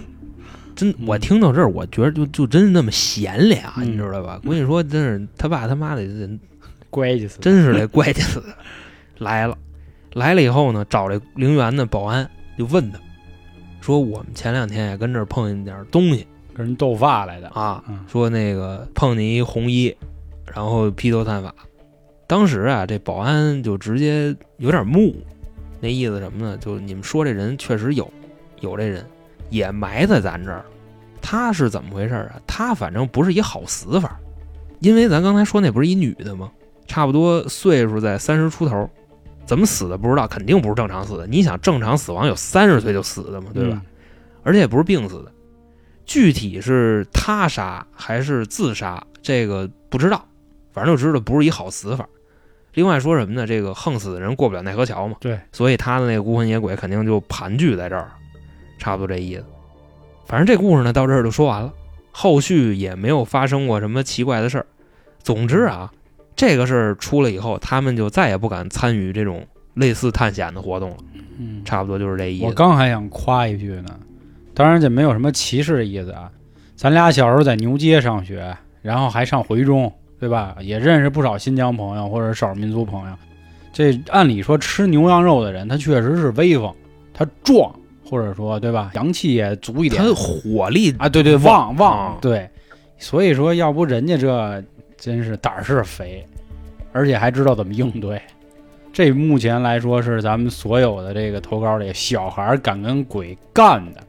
[0.74, 4.40] 真，我听到这儿，我觉得就就真是那么闲俩，嗯你知道吧？
[4.44, 6.40] 我跟你说，真是他爸他妈的人
[6.88, 8.42] 乖气死，真是得乖气死。
[9.18, 9.58] 来了，
[10.14, 12.98] 来了以后呢，找这陵园的保安就问他，
[13.82, 19.94] 说我们前两天也跟这儿碰见点东西跟人斗法来的，啊，嗯说那个碰见一红衣，
[20.46, 21.54] 然后披头散发。
[22.28, 25.16] 当时啊，这保安就直接有点木，
[25.80, 26.58] 那意思什么呢？
[26.58, 28.08] 就你们说这人确实有，
[28.60, 29.04] 有这人
[29.48, 30.62] 也埋在咱这儿，
[31.22, 32.38] 他是怎么回事啊？
[32.46, 34.20] 他反正不是一好死法，
[34.80, 36.52] 因为咱刚才说那不是一女的吗？
[36.86, 38.90] 差不多岁数在三十出头，
[39.46, 41.26] 怎么死的不知道，肯定不是正常死的。
[41.26, 43.82] 你想，正常死亡有三十岁就死的嘛，对吧？
[44.42, 45.32] 而且也不是病死的，
[46.04, 50.22] 具体是他杀还是自杀，这个不知道，
[50.74, 52.06] 反正就知道不是一好死法。
[52.74, 53.46] 另外说什么呢？
[53.46, 58.10] 这个横死的人过不了奈何桥嘛，对，所以他的那个孤魂野鬼肯定就盘踞在这儿，
[58.78, 59.44] 差不多这意思。
[60.26, 61.72] 反正这故事呢到这儿就说完了，
[62.12, 64.66] 后续也没有发生过什么奇怪的事儿。
[65.22, 65.90] 总之啊，
[66.36, 70.96] 这个事儿出了以后，他们就再也不敢参与这种类似探险的活动了，
[71.38, 72.44] 嗯，差不多就是这意思。
[72.44, 73.98] 我刚还想夸一句呢，
[74.54, 76.30] 当然这没有什么歧视的意思啊。
[76.76, 80.56] 咱俩小时候在牛街上学，然后还上回中，对吧？
[80.60, 83.14] 也认识不少新疆朋友或者少数民族朋友。
[83.72, 86.74] 这按理说吃牛羊肉的人，他确实是威风，
[87.14, 87.72] 他壮，
[88.04, 88.90] 或者说对吧？
[88.94, 92.48] 阳气也足一点他火力啊，对对，旺旺旺，对。
[92.98, 94.64] 所以说，要不人家这
[94.96, 96.26] 真是胆儿是肥，
[96.92, 98.20] 而且还知道怎么应对。
[98.92, 104.00] 这目前来说是咱们所有的这个投稿里，小孩敢跟鬼干的，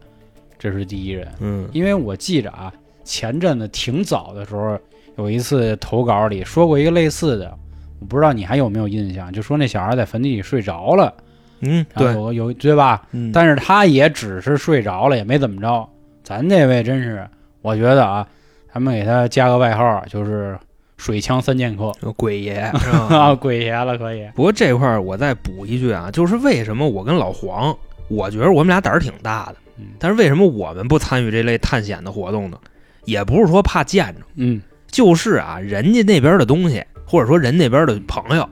[0.58, 1.28] 这是第一人。
[1.40, 4.80] 嗯因为我记着啊，前阵子挺早的时候，
[5.20, 7.54] 有一次投稿里说过一个类似的，
[8.00, 11.14] 我不知道你还有没有印象，就说那小孩在坟地里睡着了，
[11.60, 13.06] 嗯，对，有有对吧？
[13.12, 15.88] 嗯但是他也只是睡着了，也没怎么着。
[16.24, 17.28] 咱这位真是，
[17.62, 18.26] 我觉得啊，
[18.74, 20.58] 咱们给他加个外号，就是
[20.96, 23.36] 水枪三剑客鬼爷 是啊，吧？
[23.36, 24.26] 鬼爷了可以。
[24.36, 27.78] 不过这块儿我再补一句啊，就是为什么我跟老黄
[28.08, 32.58] 我觉得我们俩胆儿挺大的，嗯但是为什么我们不参与这类探险的活动呢？
[33.06, 38.48] 也不是说怕见着，嗯就是啊，人家那边的东西，或者说人那边的朋友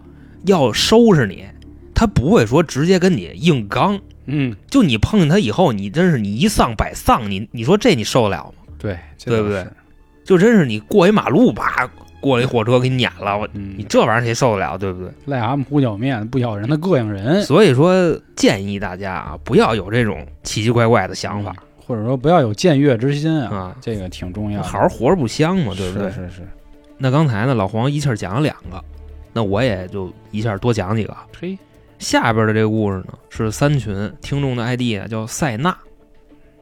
[0.46, 1.46] 要收拾你，
[1.94, 4.00] 他不会说直接跟你硬刚。
[4.26, 8.74] 嗯，就你碰见他以后，你真是你一丧百丧，你你说这你受得了吗？
[8.78, 9.66] 对，对不对？
[10.26, 14.78] 就真是你过一马路，啪，过了一火车给你碾了，我嗯你，这玩意儿谁受得了？
[14.78, 15.10] 对不对？
[15.34, 17.42] 癞蛤蟆胡搅面，不咬人的膈应人。
[17.44, 21.56] 所以说建议大家啊，不要有这种奇奇怪怪的想法
[21.88, 24.68] 或者说不要有僭越之心啊，啊，这个挺重要的。
[24.68, 26.10] 好好活着不香吗，对不对？
[26.12, 26.48] 是是是，
[26.98, 28.84] 那刚才呢，老黄一气儿讲了两个，
[29.32, 31.16] 那我也就一下多讲几个。
[31.40, 31.58] 嘿，
[31.98, 35.76] 下边的这个故事呢，是三群听众的 ID 啊，叫塞纳，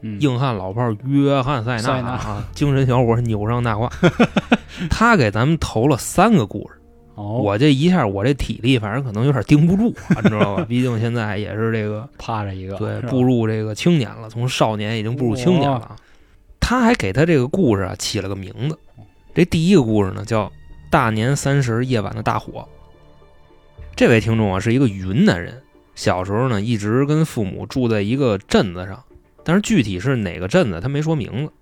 [0.02, 3.90] 嗯，硬汉老炮约翰塞纳塞纳啊，精神小伙儿扭上大胯，
[4.88, 6.80] 他给咱们投了三个故事。
[7.16, 10.64] 哦，我这一下，我这体力反正可能有点盯不住啊，你知道吧？
[10.68, 15.96] 毕竟现在也是这个 趴着一个，对步入这个青年了，从少年已经步入青年了啊。
[16.60, 18.78] 他还给他这个故事啊起了个名字，
[19.34, 20.44] 这第一个故事呢叫
[20.90, 22.60] 《大年三十夜晚的大火》。
[23.94, 25.62] 这位听众啊是一个云南人，
[25.94, 29.02] 小时候呢一直跟父母住在一个镇子上，
[29.42, 31.52] 但是具体是哪个镇子他没说名字。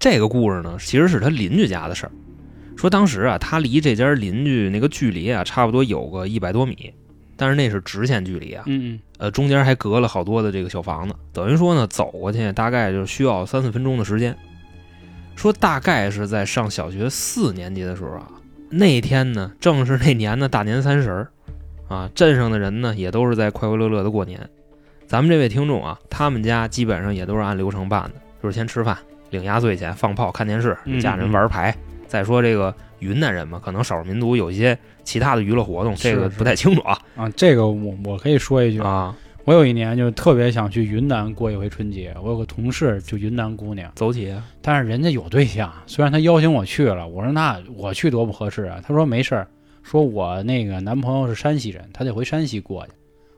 [0.00, 2.12] 这个故事呢其实是他邻居家的事儿，
[2.76, 6.92] 说当时啊他离这家邻居那个距离啊差不多有个一百多米，
[7.36, 14.36] 但是那是直线距离啊，嗯呃，中间还隔了好多的这个小房子，等于说呢，走过去大概就需要三四分钟的时间。
[15.34, 18.28] 说大概是在上小学四年级的时候啊，
[18.70, 21.28] 那天呢，正是那年的大年三十儿，
[21.88, 24.40] 啊，镇上的人呢也都是在快快乐乐的过年。
[25.06, 28.96] 咱们这位听众啊，他们家基本上也都是按流程办的，就是先吃饭、
[29.30, 31.76] 领压岁钱、放炮、看电视、嗯家人玩牌。
[32.06, 36.98] 再说这个云南人嘛，可能少数民族有一些其他的娱乐活动，这个不太清楚啊。
[37.16, 49.48] 啊，这个我我可以说一句，啊，我有一年就特别想去云南过一回春节，我有个同事就云南姑娘，走起啊，但是人家有对象，虽然她邀请我去了，我说那我去多不合适啊，她说没事儿，
[49.82, 52.92] 说我那个男朋友是山西人，他得回山西过去。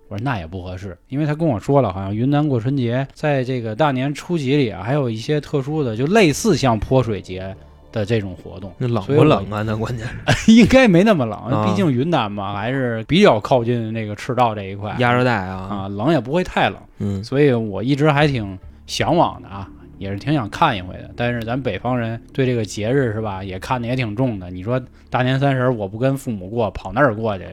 [0.08, 7.54] 我说那也不合适，因为他跟我说了，好像云南过春节，在这个大年初几里啊，还有一些特殊的，就类似像泼水节
[7.98, 9.62] 的这种活动，那冷不冷啊？
[9.62, 21.10] 那关键是 应该没那么冷，啊毕竟云南嘛，还是比较靠近那个赤道这一块，亚热带啊，啊，冷也不会太冷，嗯，所以我一直还挺向往的啊，也是挺想看一回的。
[21.16, 24.50] 但是咱北方人对这个节日是吧，也看的也挺重的。
[24.50, 24.80] 你说
[25.10, 27.44] 大年三十我不跟父母过，跑那儿过去，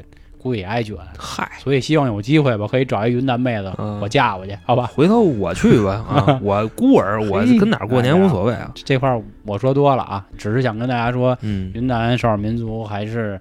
[0.45, 0.95] 估计也挨卷。
[1.17, 4.85] 嗨，所以希望有机会吧，可以找一云南妹子，嗯我嫁过去，好吧？
[4.93, 8.71] 回头我去吧啊， 我孤儿，我跟哪儿过年无所谓啊。
[8.75, 13.39] 这块儿我说多了啊，只是想跟大家说，嗯，云南少数民族还是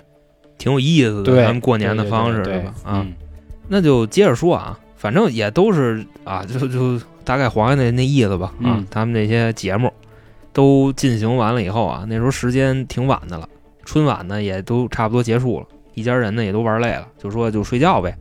[0.57, 2.75] 挺有意思的，对咱们过年的方式对对吧？
[2.85, 3.13] 啊，嗯
[3.69, 8.87] 那就接着说啊，反正也都是啊，就就大概黄爷那那意思吧啊嗯。
[8.91, 9.93] 他们那些节目
[10.55, 13.47] 都进行完了以后啊，那时候时间挺晚的了，
[13.85, 18.17] 春晚呢也都差不多结束了，一家人呢也都玩累了，就说就睡觉呗，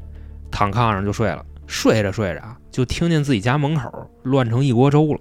[0.52, 1.46] 躺炕上就睡了。
[1.66, 5.20] 睡着睡着啊，就听见自己家门口乱成一锅粥了。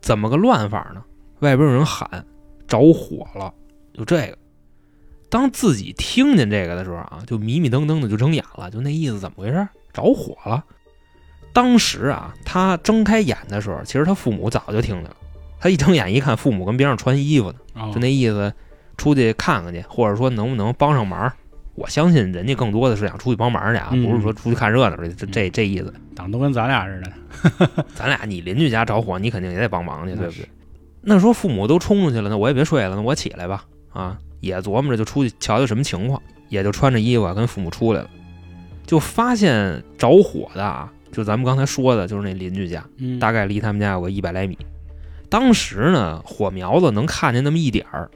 [0.00, 1.02] 怎么个乱法呢？
[1.40, 2.24] 外边有人喊
[2.66, 3.52] 着火了，
[3.92, 4.38] 就这个。
[5.28, 9.68] 当自己听见这个的时候啊，就迷迷瞪瞪的就睁眼了，就那意思，怎么回事？
[9.92, 10.64] 着火了。
[11.52, 15.16] 当时啊，他睁开眼的时候，其实他父母早就听见了。
[15.58, 18.52] 他一睁眼一看，父母跟边上穿衣服呢，哦就那意思，
[18.96, 21.32] 出去看看去，或者说能不能帮上忙。
[21.82, 25.12] 我相信人家更多的是想出去帮忙去啊，嗯不是说出去看热闹去。
[25.14, 30.48] 这这这意思，党都跟咱俩似的， 咱俩你邻居家着火，你肯定也得帮忙去，对不对？
[31.00, 33.64] 那说父母都冲出去了，那我也别睡了，那我起来吧。
[33.90, 38.08] 啊，也琢磨着就出去瞧瞧什么情况，也就穿着衣服啊跟父母出来了，
[38.86, 44.56] 就发现着火的啊，就咱们刚才说的，就是那邻居家，嗯，大概离他们家有个一百来米。
[45.28, 48.08] 当时呢，火苗子能看见那么一点儿，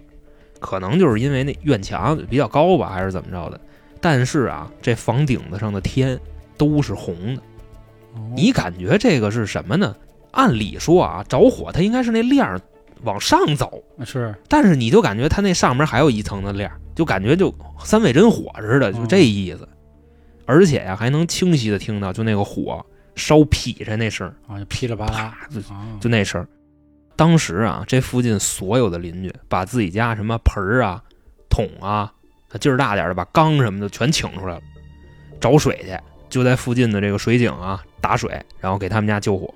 [0.67, 3.61] 可能就是因为那院墙比较高吧，还是怎么着的。
[4.01, 6.19] 但是啊，这房顶子上的天
[6.59, 7.41] 都是红的，
[8.15, 9.95] 哦你感觉这个是什么呢？
[10.33, 12.61] 按理说啊，着火它应该是那亮
[13.05, 19.67] 往上走，是但是你就感觉它那上面还有一层的亮，就感觉就三味真火似的，就这意思。
[20.45, 22.85] 而且呀、还能清晰的听到就那个火
[23.17, 26.47] 烧劈着那声，啊，就噼里啪啦就啊，就那声儿。
[27.17, 31.03] 当时啊，这附近所有的邻居把自己家什么盆儿啊、
[31.49, 32.13] 桶啊，
[32.61, 34.61] 劲儿大点儿的把缸什么的全请出来了，
[35.41, 35.99] 找水去，
[36.29, 39.53] 就在附近的这个水井啊打水，然后给他们家救火。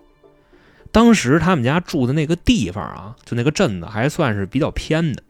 [0.90, 5.23] 当时他们家住的那个地方啊，就那个镇子还算是比较偏的。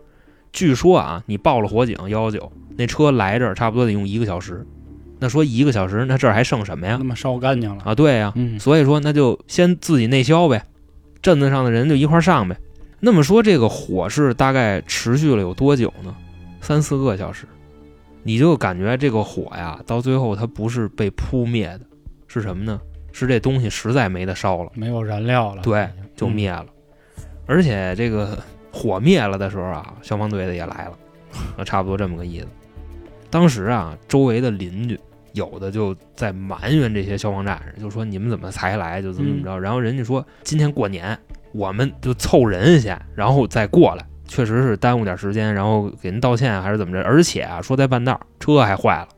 [0.53, 4.67] 据说啊，你报了火警幺幺九，那车来这儿差不多得用一个小时。
[5.19, 7.05] 那说一个小时，那这儿还剩什么呀那？
[7.05, 7.83] 么烧干净了。
[7.85, 10.65] 啊，对呀、嗯，所以说那就先自己内销呗，
[11.23, 12.57] 镇子上的人就一块上呗。
[12.99, 16.15] 那么说这个火势大概持续了有多久呢？
[16.61, 17.47] 三四个小时，
[18.23, 21.81] 你就感觉这个火呀，到最后它不是被扑灭的，
[22.29, 22.81] 是什么呢？
[23.13, 26.67] 是这东西实在没得烧了，没有燃料了，对，就嗯灭了。
[27.47, 28.39] 而且这个
[28.71, 30.99] 火灭了的时候啊，消防队的也来了，
[31.57, 32.47] 啊，差不多这么个意思。
[33.31, 35.01] 当时啊，周围的邻居
[35.33, 39.59] 有的就在埋怨这些消防战士，就说你们怎么才来，就怎么怎么着。
[39.59, 41.19] 然后人家说今天过年，
[41.53, 47.03] 我们就凑人先，然后再过来，确实是耽误点时间，然后给人道歉还是怎么着。
[47.03, 49.09] 而且啊，说在半道儿车还坏了，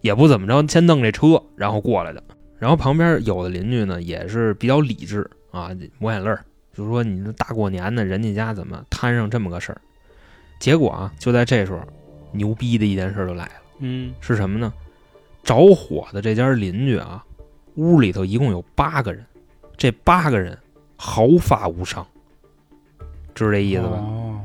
[0.00, 2.22] 也不怎么着，先弄这车，然后过来的。
[2.58, 9.80] 然后旁边有的邻居呢也是比较理智啊，抹眼泪儿，就说你这大过年的，人家家怎么摊上这么个事儿？
[10.58, 11.80] 结果啊，就在这时候，
[12.32, 14.70] 牛逼的一件事就来了，嗯，是什么呢？
[15.42, 17.24] 着火的这家邻居啊，
[17.76, 19.24] 屋里头一共有八个人，
[19.76, 20.58] 这八个人
[20.96, 22.06] 毫发无伤，
[23.34, 23.88] 知道这意思吧？
[23.90, 24.40] 哦，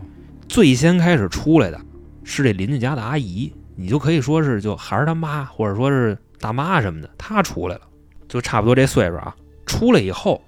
[0.48, 1.80] 最先开始出来的
[2.24, 7.82] 是这邻居家的阿姨，你就可以说是就孩儿他妈，或者说是大妈什么的，她出来了，
[8.28, 9.36] 就差不多这岁数啊。
[9.66, 10.42] 出来以后，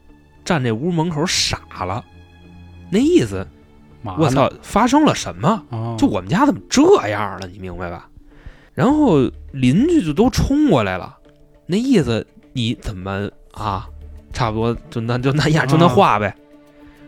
[0.46, 2.06] 站这屋门口傻了，
[2.90, 3.46] 那意思，
[4.04, 5.66] 我操，发生了什么？
[5.70, 7.48] 哦，就我们家怎么这样了？
[7.48, 8.08] 你明白吧？
[8.78, 11.18] 然后邻居就都冲过来了，
[11.66, 13.90] 那意思你怎么啊？
[14.32, 16.32] 差不多就那就那样，就那话呗。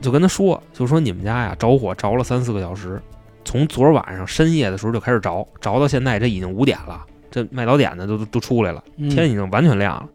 [0.02, 3.00] 就跟他说，就说你们家呀着火着了三四个小时，
[3.46, 10.10] 从昨儿晚上深夜的时候就开始着，着到现在这已经五点了，这卖早点的都都都出来了，嗯天已经完全亮了。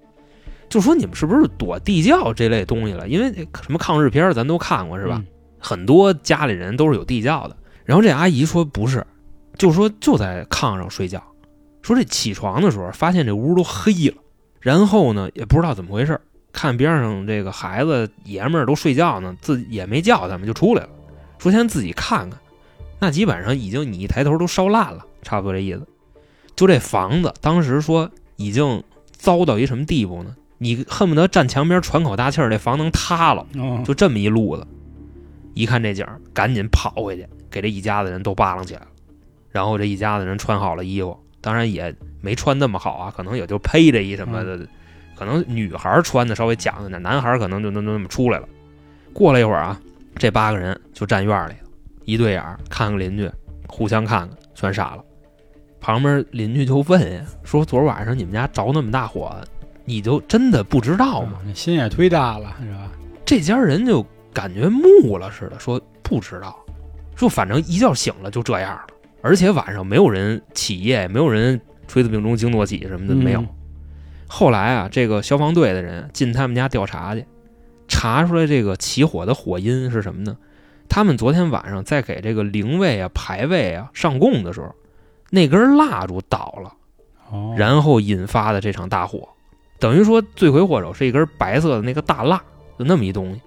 [0.69, 3.07] 就说你们是不是躲地窖这类东西了？
[3.07, 5.19] 因为什么抗日片儿咱都看过是吧？
[5.19, 5.27] 嗯
[5.61, 7.57] 很多家里人都是有地窖的。
[7.85, 9.07] 然后这阿姨说不是，
[9.57, 11.23] 就说就在炕上睡觉，
[11.85, 14.17] 说这起床的时候发现这屋都黑了，
[14.59, 16.19] 然后呢也不知道怎么回事，
[16.51, 20.89] 看边上这个孩子爷们儿都睡觉呢，自己也没叫他们就出来了，
[21.39, 22.41] 说先自己看看，
[22.99, 25.87] 那基本上已经你一抬头都烧烂了，差不多这意思。
[26.57, 30.35] 就这房子当时说已经糟到一什么地步呢？
[30.57, 33.47] 你恨不得站墙边喘口大气儿，这房能塌了。
[33.57, 34.67] 哦，就这么一路子，
[35.53, 38.87] 一看这景儿，赶紧跑回去，给这一家子人都扒拉起来了。
[39.51, 44.67] 然后这一家子人穿好了衣服，当然也没穿那么好啊，可能也就披着一什么的，
[45.15, 48.49] 可能女孩穿的稍微讲究点，男孩可能就那那么出来了。
[49.13, 49.79] 过了一会儿啊，
[50.17, 51.59] 这八个人就站院里了，
[52.07, 53.31] 一对眼看看邻居，
[53.69, 55.05] 互相看看，全傻了。
[55.83, 59.37] 旁边邻居就问呀，说昨儿晚上你们家着那么大火，
[59.85, 61.41] 你就真的不知道吗？
[61.55, 62.91] 心也忒大了，是吧？
[63.27, 64.03] 这家人就
[64.33, 66.59] 感觉木了似的，说不知道，
[67.15, 68.87] 说反正一觉醒了就这样了，
[69.25, 71.59] 而且晚上没有人起夜，没有人
[71.89, 73.41] 垂死病中惊坐起什么的，没有。
[73.41, 73.49] 嗯
[74.27, 77.25] 后来啊，这个消防队的人进他们家调查去，
[77.87, 80.37] 查出来这个起火的火因是什么呢？
[80.89, 84.75] 他们昨天晚上在给这个灵位啊、牌位啊上供的时候，
[85.31, 86.75] 那根蜡烛倒了。
[87.31, 89.29] 哦，然后引发的这场大火，
[89.79, 92.43] 等于说罪魁祸首是一根白色的那个大蜡，
[92.79, 93.41] 就那么一东西，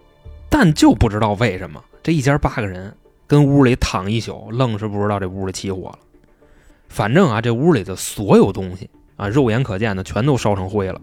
[0.48, 2.96] 但就不知道为什么这一家八个人
[3.28, 6.00] 跟屋里躺一宿，愣是不知道这屋里起火了。
[6.88, 11.00] 反正啊，这屋里的所有东西啊，肉眼可见的全都烧成灰了，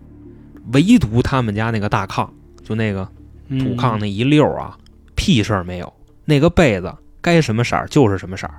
[0.73, 2.27] 唯独他们家那个大炕，
[2.63, 3.07] 就那个
[3.49, 4.77] 嗯土炕那一溜儿啊，
[5.15, 5.93] 屁事儿没有。
[6.25, 8.55] 那个被子该什么色儿就是什么色儿。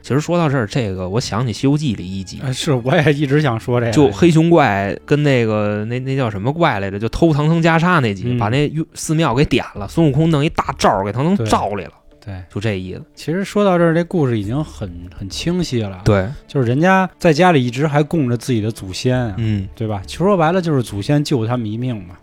[0.00, 6.98] 其实说到这儿，这个我想起《西游记》里一集，哎是，我也一直想说这个，就黑熊怪跟那个那那叫什么怪来着？
[6.98, 11.92] 就偷唐僧袈裟那集，嗯把那寺庙给点了，孙悟空弄一大罩给唐僧对罩里了，
[12.28, 12.42] 对。
[12.50, 13.02] 就这意思。
[13.14, 20.02] 其实说到这儿，这故事已经很很清晰了。，对，就是人家在家里一直还供着自己的祖先啊，嗯，对吧？
[20.06, 22.16] 其实说白了就是祖先救他们一命嘛。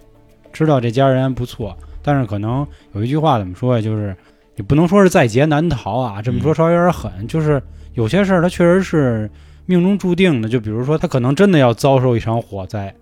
[0.54, 3.82] 知道这家人不错，但是可能有一句话怎么说呀？
[3.82, 4.16] 就是
[4.56, 7.28] 你不能说是在劫难逃啊，这么说嗯稍微有点狠。
[7.28, 7.62] 就是
[7.94, 9.30] 有些事儿它确实是
[9.66, 12.94] 命中注定的，就比如说他可能真的要遭受一场火灾，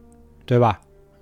[0.46, 0.80] 对吧？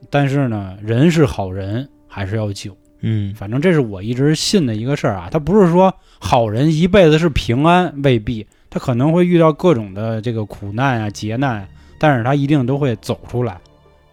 [0.10, 2.76] 但是呢，人是好人，还是要救。
[3.02, 5.28] 嗯，反正这是我一直信的一个事儿啊。
[5.32, 13.58] 他不是说好人一辈子是平安，未必，他可能会遇到各种的这个苦难啊、劫难，但是他一定都会走出来。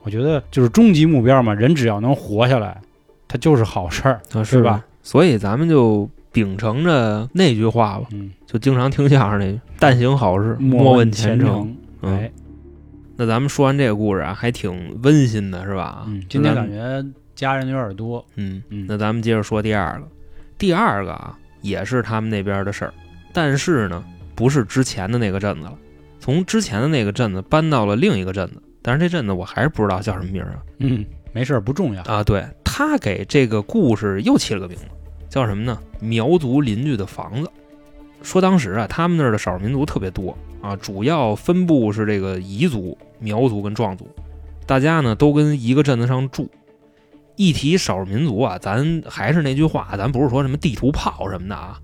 [0.03, 2.81] 我觉得就是终极目标嘛，人只要能活下来，
[3.27, 4.85] 他就是好事儿，啊是吧？？
[5.03, 11.77] 所以咱们就秉承着那句话吧，嗯，就经常听相声那句“但行好事，莫问前程程。”。
[12.03, 12.31] 嗯哎，
[13.17, 16.05] 那咱们说完这个故事啊，还挺温馨的，是吧？
[16.07, 17.05] 嗯，今天感觉
[17.39, 18.25] 家人有点多。
[18.35, 20.09] 嗯，嗯，那咱们接着说第二个，
[20.59, 22.93] 第二个啊，也是他们那边的事儿，
[23.33, 25.79] 但是呢，不是之前的那个镇子了，
[26.19, 30.63] 从之前的那个镇子搬到了另一个镇子，但是这镇子我还是不知道叫什么名儿啊。
[30.79, 32.03] 嗯，没事儿，不重要。
[32.03, 34.87] 啊，对他给这个故事又起了个名字，
[35.29, 35.79] 叫什么呢？
[36.01, 37.49] 苗族邻居的房子。
[38.21, 44.09] 说当时啊，他们那儿的少数民族特别多啊，主要分布是这个彝族、苗族跟壮族，
[44.67, 46.51] 大家呢都跟一个镇子上住。
[47.39, 51.79] 一提少数民族啊，咱还是那句话，咱不是说什么地图炮什么的啊，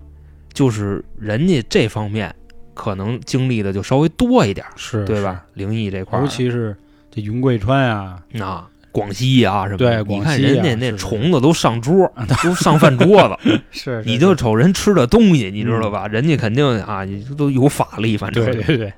[0.53, 2.35] 就是人家这方面
[2.73, 5.43] 可能经历的就稍微多一点儿，是，对吧？
[5.53, 6.75] 灵异这块儿，尤其是
[7.09, 12.11] 这云贵川啊，啊，广西啊什么的，对你看广西啊人家那虫子都上桌，
[12.43, 16.05] 都上饭桌子， 是你就瞅人吃的东西，你知道吧？
[16.07, 18.93] 人家肯定啊，你都有法力，反正对对对，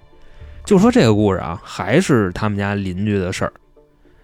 [0.65, 3.53] 就说这个故事啊，还是他们家邻居的事儿。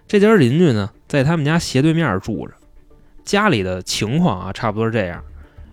[0.06, 2.54] 这家邻居呢，在他们家斜对面住着，
[3.24, 5.22] 家里的情况啊，差不多是这样：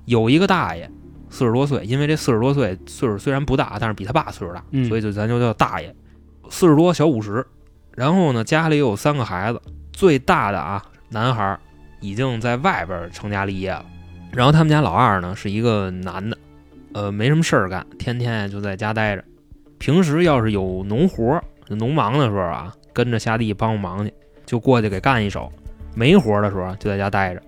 [0.05, 0.87] 有一个大爷，
[1.31, 5.93] 四十多岁，因为这四十多岁岁数虽然不大，但是比他爸岁数大，嗯所以就咱就叫大爷，
[6.51, 7.43] 四十多小五十。
[7.95, 9.59] 然后呢，家里有三个孩子，
[9.91, 11.59] 最大的啊男孩儿
[12.01, 13.83] 已经在外边成家立业了。
[14.31, 16.37] 然后他们家老二呢是一个男的，
[16.93, 19.23] 呃，没什么事儿干，天天就在家待着。
[19.79, 24.13] 平时要是有农活农忙的时候啊，跟着下地帮帮忙去，
[24.51, 25.49] 就过去给干一手；
[25.95, 27.41] 没活的时候就在家待着。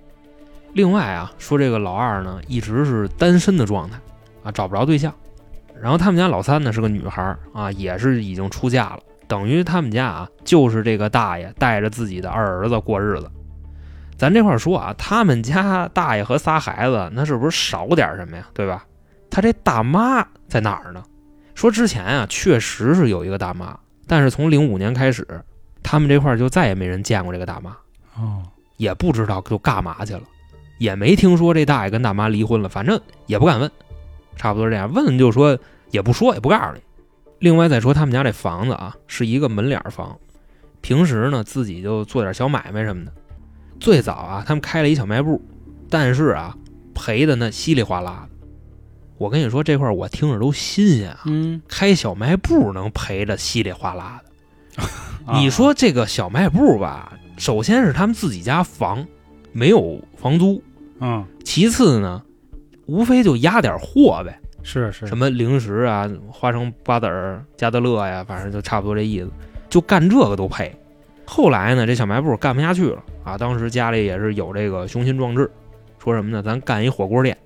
[0.72, 3.98] 另外啊，说这个老二呢一直是单身的状态
[4.42, 5.12] 啊，找不着对象。
[5.78, 13.30] 然后他们家老三呢是个女孩啊，也是已经出嫁了，等于他们家啊就是这个大爷带着自己的二儿子过日子。
[14.16, 18.46] 咱这块说啊，他们家大爷和仨孩子，那是不是少点什么呀？
[18.54, 18.82] 对吧？
[19.30, 21.04] 他这大妈在哪儿呢？
[21.54, 25.26] 说之前啊，确实是有一个大妈，但是从零五年开始，
[25.84, 27.76] 他们这块儿就再也没人见过这个大妈，
[28.16, 28.42] 哦，
[28.78, 30.22] 也不知道就干嘛去了，
[30.78, 33.70] 也没听说这大爷跟大妈离婚了，反正也不敢问，
[34.34, 34.92] 差不多这样。
[34.92, 35.56] 问就说
[35.90, 36.80] 也不说，也不告诉你。
[37.38, 40.18] 另外再说他们家这房子啊，是一个门脸房，
[40.80, 43.12] 平时呢自己就做点小买卖什么的。
[43.78, 45.40] 最早啊，他们开了一小卖部，
[45.90, 46.56] 但是啊，
[46.94, 48.46] 赔的那稀里哗啦的。
[49.18, 54.23] 我跟你说这块儿我听着都新鲜啊，嗯，开小卖部能赔的稀里哗啦的。
[55.26, 59.06] 啊 你说这个小卖部吧，首先是他们自己家房
[59.52, 60.62] 没有房租，
[61.00, 62.22] 嗯，其次呢，
[62.86, 69.30] 无非就压点货呗，是是什么零食啊、花生、瓜子儿、加德乐呀，反正就差不多这意思，
[69.68, 70.74] 就干这个都配。
[71.26, 75.50] 后来呢，这小卖部干不下去了啊，当时家里也是有这个雄心壮志，
[75.98, 76.42] 说什么呢？
[76.42, 77.36] 咱干一火锅店。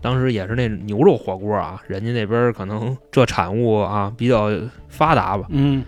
[0.00, 4.48] 当时也是那牛肉火锅啊，人家那边可能这产物啊比较
[4.88, 5.82] 发达吧，嗯，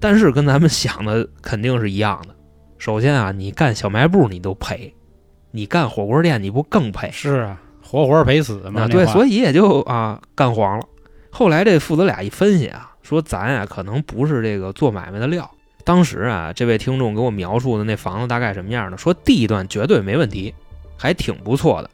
[0.00, 2.34] 但是跟咱们想的肯定是一样的。
[2.78, 4.92] 首先啊，你干小卖部你都赔，
[5.50, 7.10] 你干火锅店你不更赔？
[7.12, 8.82] 是啊，活活赔死嘛。
[8.82, 10.84] 啊，对，所以以也就啊干黄了。
[11.30, 15.48] 后来这父子俩一分析啊，说咱啊可能不是这个做买卖的料。
[15.84, 18.96] 当时啊，这位听众给我描述的那房子大概什么样呢？
[18.96, 20.54] 说地段绝对没问题，
[20.96, 21.90] 还挺不错的，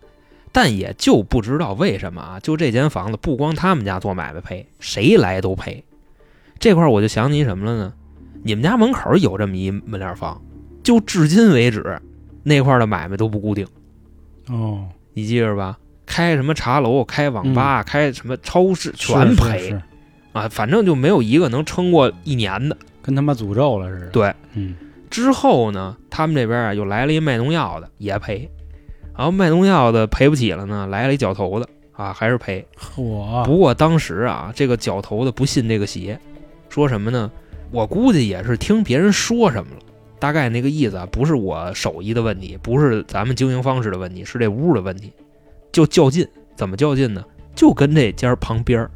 [0.52, 5.82] 但也就不知道为什么啊，就这间房子不光他们家做买卖赔，谁来都赔。
[6.58, 7.92] 这块我就想起什么了呢？
[8.42, 10.40] 你们家门口有这么一门脸房，
[10.82, 12.00] 就至今为止，
[12.42, 13.66] 那块的买卖都不固定。
[14.48, 15.78] 哦，你记着吧？
[16.06, 19.76] 开什么茶楼、开网吧、开什么超市，全赔
[20.32, 20.48] 啊！
[20.48, 22.76] 反正就没有一个能撑过一年的。
[23.02, 24.10] 跟他妈诅咒了似的。
[24.10, 24.74] 对，嗯，
[25.10, 28.48] 之后呢，他们这边啊又来了一卖农药的，也赔。
[29.16, 32.66] 然后卖农药的赔不起了呢，来了一绞头的啊，还是赔。
[32.78, 36.18] 嚯，不过当时啊，这个绞头的不信这个邪，
[36.76, 37.32] 说什么呢？
[37.70, 39.80] 我估计也是听别人说什么了，
[40.18, 45.10] 大概那个意思啊，不是我手艺的问题，不是咱们经营方式的问题，是这屋的问题。
[45.72, 47.24] 就较劲，怎么较劲呢？
[47.54, 48.90] 就跟这家旁边儿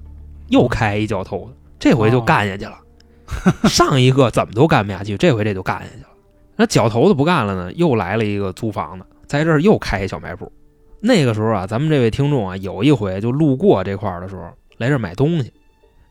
[0.49, 2.79] 又开一绞头的，这回就哦干下去了。
[3.67, 6.09] 上一个怎么都干不下去，这回这就干下去了。
[6.57, 10.53] 那脚头子不干了呢，又来了一个租房的，在这儿又开一小卖部。
[11.01, 14.43] 那个时候啊，咱们这位听众啊，有一回就路过这块儿的时候，
[14.77, 15.51] 来这儿买东西。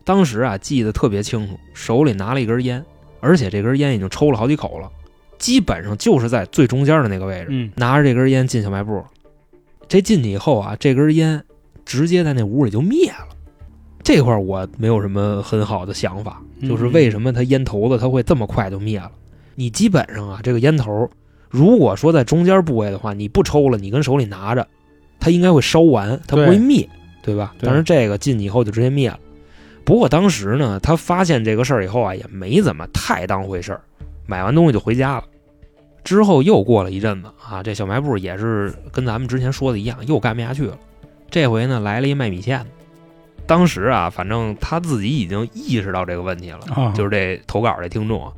[0.03, 2.83] 当时啊，记得特别清楚，手里拿了一根烟，
[3.19, 4.89] 而且这根烟已经抽了好几口了，
[5.37, 7.47] 基本上就是在最中间的那个位置。
[7.49, 9.03] 嗯，拿着这根烟进小卖部。
[9.87, 11.43] 这进去以后啊，这根烟
[11.85, 13.27] 直接在那屋里就灭了。
[14.03, 19.11] 这块我没有什么很好的想法，嗯就是为什么它烟头子它会这么快就灭了？
[19.55, 21.09] 你基本上啊，这个烟头
[21.49, 24.67] 如果说在中间部位的话，你不抽了，你跟手里拿着，
[25.19, 26.87] 它应该会烧完，它不会灭，
[27.21, 27.53] 对吧？
[27.59, 29.19] 但是这个进去以后就直接灭了。
[29.89, 33.81] 不过当时呢，他发现这个事儿以后啊，也没怎么太当回事儿，
[34.27, 35.23] 买完东西就回家了。
[36.03, 40.77] 之后又过了一阵子啊，这小卖部也是跟咱们之前说的一样，又干不下去了。
[41.31, 42.65] 这回呢，来了一卖米线的。
[43.47, 48.31] 当时啊，反正他自己已经意识到这个问题了，啊就是这投稿这听众啊，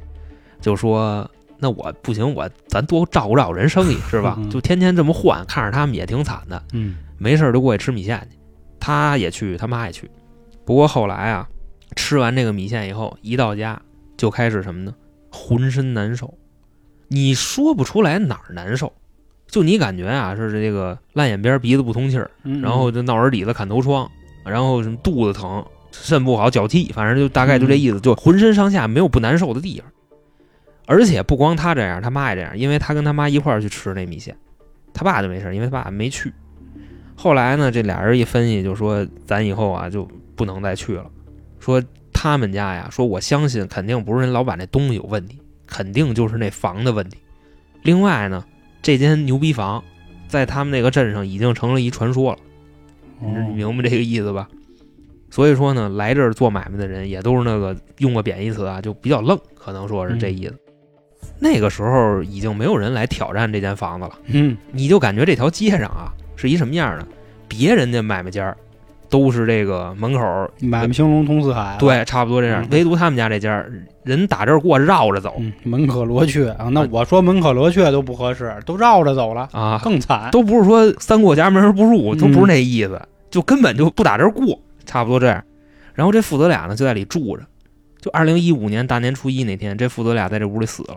[0.61, 1.29] 就说
[1.59, 4.49] 那我不行，我咱多照顾照顾人生意是吧嗯？
[4.49, 6.63] 就天天这么换，看着他们也挺惨的。
[6.71, 8.37] 嗯没事儿就过去吃米线去，
[8.79, 10.09] 他也去，他妈也去。
[10.71, 11.49] 不过后来啊，
[11.97, 13.81] 吃完这个米线以后，一到家
[14.15, 14.95] 就开始什么呢？
[15.29, 16.33] 浑身难受，
[17.09, 18.93] 你说不出来哪儿难受，
[19.47, 24.09] 就你感觉啊是这个烂眼边鼻子不通气儿，嗯，然后就闹耳底子、砍头疮，
[24.45, 25.61] 然后什么肚子疼、
[25.91, 29.91] 肾不好、脚气，反正就大概就这意思，就浑身上下没有不难受的地方。
[30.85, 34.33] 而且不光他这样，他妈也这样，因为他跟他妈一块儿去吃那米线，
[34.93, 36.31] 他爸就没事，因为他爸没去。
[37.17, 40.07] 后来呢，这俩人一分析，就说咱以后啊就
[40.41, 41.05] 不能再去了。
[41.59, 45.37] 说他们家呀，说我相信肯定不是人老板那东西有问题，
[45.67, 47.19] 肯定就是那房的问题。
[47.83, 48.43] 另外呢，
[48.81, 49.83] 这间牛逼房
[50.27, 52.39] 在他们那个镇上已经成了一传说了，
[53.19, 54.49] 你哦明白这个意思吧？
[55.29, 60.59] 所以说呢，来这儿做买卖的人也都是那个用个贬义词啊，就比较愣，可能说是这意思。
[61.37, 64.17] 那个时候已经没有人来挑战这间房子了。
[64.25, 67.07] 嗯你就感觉这条街上啊是一什么样的？
[67.47, 68.57] 别人家买卖家儿
[69.11, 72.67] 都是这个门口儿，买卖兴隆通四海，对，差不多这样嗯。
[72.71, 73.63] 唯独他们家这家
[74.03, 80.31] 人打这儿过绕着走嗯，门可罗雀啊，那我说门可罗雀都不合适，都绕着走了，啊，更惨。
[80.31, 82.99] 都不是说三过家门而不入，嗯都不是那意思，
[83.29, 85.43] 就根本就不打这儿过，差不多这样。
[85.93, 87.43] 然后这父子俩呢就在里住着，
[87.99, 90.95] 就二零一五年大年初一那天，这父子俩在这屋里死了。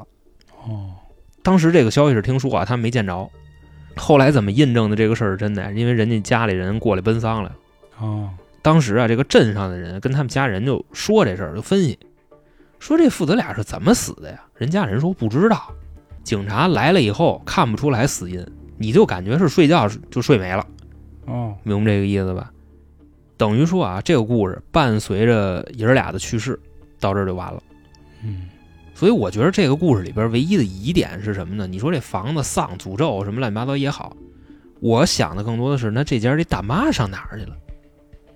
[0.65, 0.95] 哦，
[1.43, 3.29] 当时这个消息是听说啊，他们没见着。
[3.97, 5.73] 后来怎么印证的这个事儿是真的？
[5.73, 7.55] 因为人家家里人过来奔丧来了。
[8.01, 8.31] 哦，
[8.63, 11.99] 当时啊，这个镇上的人跟他们家人就说这事儿，就分析
[12.79, 14.43] 说这父子俩是怎么死的呀？
[14.57, 15.73] 人家人说不知道，
[16.23, 18.45] 警察来了以后看不出来死因，
[18.77, 20.67] 你就感觉是睡觉就睡没了，
[21.27, 22.51] 哦，明白这个意思吧？
[23.37, 26.59] 等于说啊，这个故事伴随着爷儿俩的去世，
[27.01, 27.63] 到这儿就完了。
[28.23, 28.49] 嗯，
[28.95, 31.67] 所以我觉得这个故事里边唯一的疑点是什么呢？
[31.67, 34.17] 你说这房子丧、诅咒什么乱七八糟也好，
[34.81, 37.57] 我想的更多的是，那这家这大妈上哪儿去了？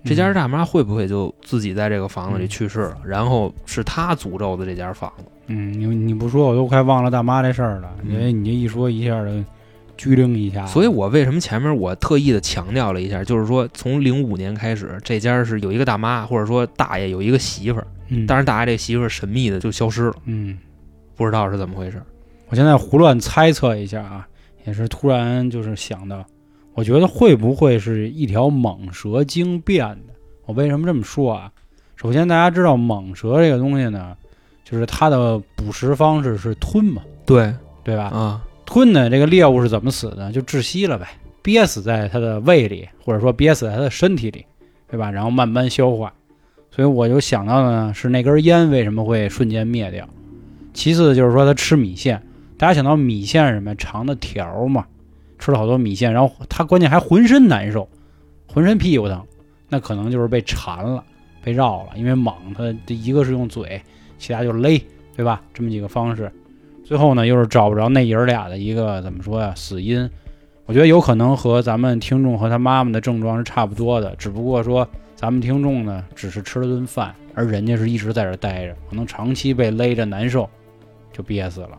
[0.03, 2.97] 这家大妈会不会就自己在这个房子里去世了？
[3.05, 5.25] 然后是她诅咒的这家房子？
[5.47, 9.43] 嗯，你你不说我都快忘了大妈这事儿了，嗯因为你这一说一下就
[9.97, 10.65] 拘灵一下。
[10.65, 20.57] 所以我为什么前面我特意的强调了一下，就是说从零五年开始，这家是有一个大妈，或者说大爷有一个媳妇儿，嗯，但是大爷这媳妇儿神秘的就消失了，嗯，
[21.15, 22.01] 不知道是怎么回事。
[22.47, 24.27] 我现在胡乱猜测一下啊，
[24.65, 26.23] 也是突然就是想到，
[26.79, 30.13] 我觉得会不会是一条蟒蛇精变的？
[30.45, 31.51] 我为什么这么说啊？
[31.97, 34.15] 首先，大家知道蟒蛇这个东西呢，
[34.63, 37.53] 就是它的捕食方式是吞嘛，对
[37.83, 38.05] 对吧？
[38.05, 40.31] 啊，吞呢这个猎物是怎么死的？
[40.31, 41.05] 就窒息了呗，
[41.41, 44.45] 憋死在它的胃里，或者说憋死在它的身体里，
[44.89, 45.11] 对吧？
[45.11, 46.13] 然后慢慢消化。
[46.71, 50.07] 所以我就想到的呢是那根烟为什么会瞬间灭掉。
[50.73, 52.23] 其次就是说它吃米线，
[52.57, 53.75] 大家想到米线是什么呀？
[53.77, 54.85] 长的条儿嘛，
[55.39, 57.87] 吃了好多米线，然后他关键还浑身难受，
[58.45, 59.25] 浑身屁股疼，
[59.69, 61.03] 那可能就是被缠了，
[61.41, 61.89] 被绕了。
[61.95, 63.81] 因为蟒它这一个是用嘴，
[64.17, 64.77] 其他就是勒，
[65.15, 65.41] 对吧？
[65.53, 66.31] 这么几个方式。
[66.83, 70.09] 最后呢，又是找不着那爷儿俩的一个怎么说呀死因，
[70.65, 80.49] 我觉得有可能和咱们听众和他妈妈的症状是差不多的，只不过说咱们听众呢只是吃了顿饭，而人家是一直在这待着，可能长期被勒着难受，
[81.13, 81.77] 就憋死了。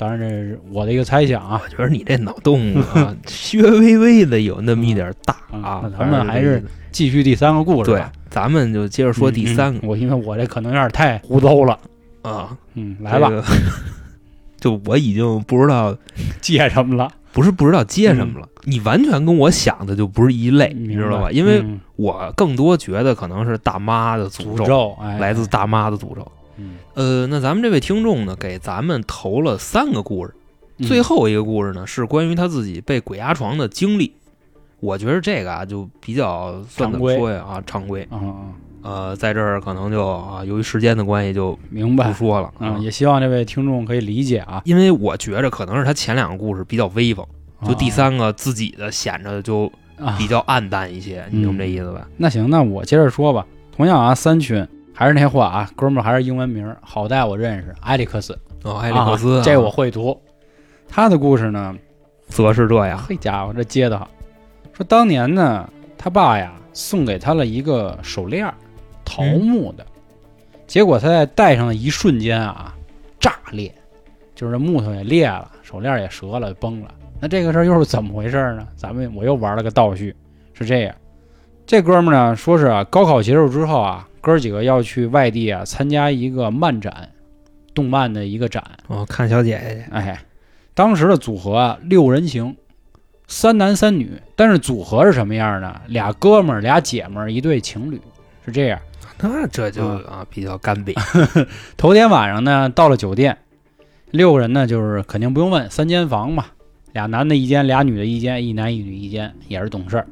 [0.00, 3.14] 当然这是我的一个猜想啊我觉得你这脑洞啊，
[3.52, 5.90] 略微微的有那么一点大嗯啊那。
[5.90, 11.78] 咱们还是继续第三个故事对吧。，咱们就接着说第三个嗯嗯我因为我这可能有点太胡诌了，
[12.22, 13.44] 啊，嗯，来吧，这个
[14.58, 15.94] 就我已经不知道，
[16.40, 17.10] 接什么了？
[17.32, 21.30] 不是不知道接什么了，你完全跟我想的就不是一类，你知道吧？
[21.30, 26.26] 因为嗯我更多觉得可能是大妈的诅咒，诅咒，哎，来自大妈的诅咒。
[27.00, 30.34] 嗯，呃，那咱们这位听众呢，给咱们投了三个故事，
[30.78, 34.12] 嗯最后一个故事呢是关于他自己被鬼压床的经历。
[34.80, 38.06] 我觉得这个啊，就比较算怎么常规说呀啊，常规。
[38.10, 38.34] 啊啊，
[38.82, 42.14] 呃，在这儿可能就啊，由于时间的关系就明白不。
[42.14, 44.62] 说了嗯，也希望这位听众可以理解啊。
[44.64, 47.26] 因为我觉着可能是他前两个故事比较威风，
[47.66, 52.08] 就第啊三个自己的显着就啊，比较暗淡一些，你懂这意思吧？
[52.16, 53.46] 那行，那我接着说吧。
[53.76, 54.66] 同样啊，三群
[55.00, 60.14] 还是那话啊，哥们儿还是英文名儿，好在我认识埃里克斯，哦，埃里克斯啊，啊这我会读。
[60.86, 61.74] 他的故事呢，
[62.28, 62.98] 则是这样。
[62.98, 64.06] 嘿家伙，这接的好。
[64.74, 68.52] 说当年呢，他爸呀送给他了一个手链，
[69.02, 69.86] 桃木的，
[70.66, 72.74] 结果他在戴上的一瞬间啊，
[73.18, 73.74] 炸裂，
[74.34, 76.94] 就是木头也裂了，手链也折了，崩了。
[77.18, 78.68] 那这个事儿又是怎么回事呢？
[78.76, 80.14] 咱们我又玩了个倒叙，
[80.52, 80.94] 是这样。
[81.64, 87.10] 这哥们儿呢，说是啊，高考结束之后啊，哥儿几个要去外地啊参加一个漫展，
[87.74, 90.22] 动漫的一个展，哦，看小姐姐去，哎，
[90.74, 92.56] 当时的组合啊六人行，
[93.26, 95.80] 三男三女，但是组合是什么样呢？
[95.86, 98.00] 俩哥们儿俩姐们儿一对情侣
[98.44, 98.78] 是这样。
[99.22, 100.94] 那这就嗯啊比较干瘪。
[101.76, 103.36] 头天晚上呢，到了酒店，
[104.10, 106.46] 六个人呢就是肯定不用问，三间房嘛，
[106.92, 110.06] 俩男的一间，俩女的一间，一男一女一间，也是懂事儿。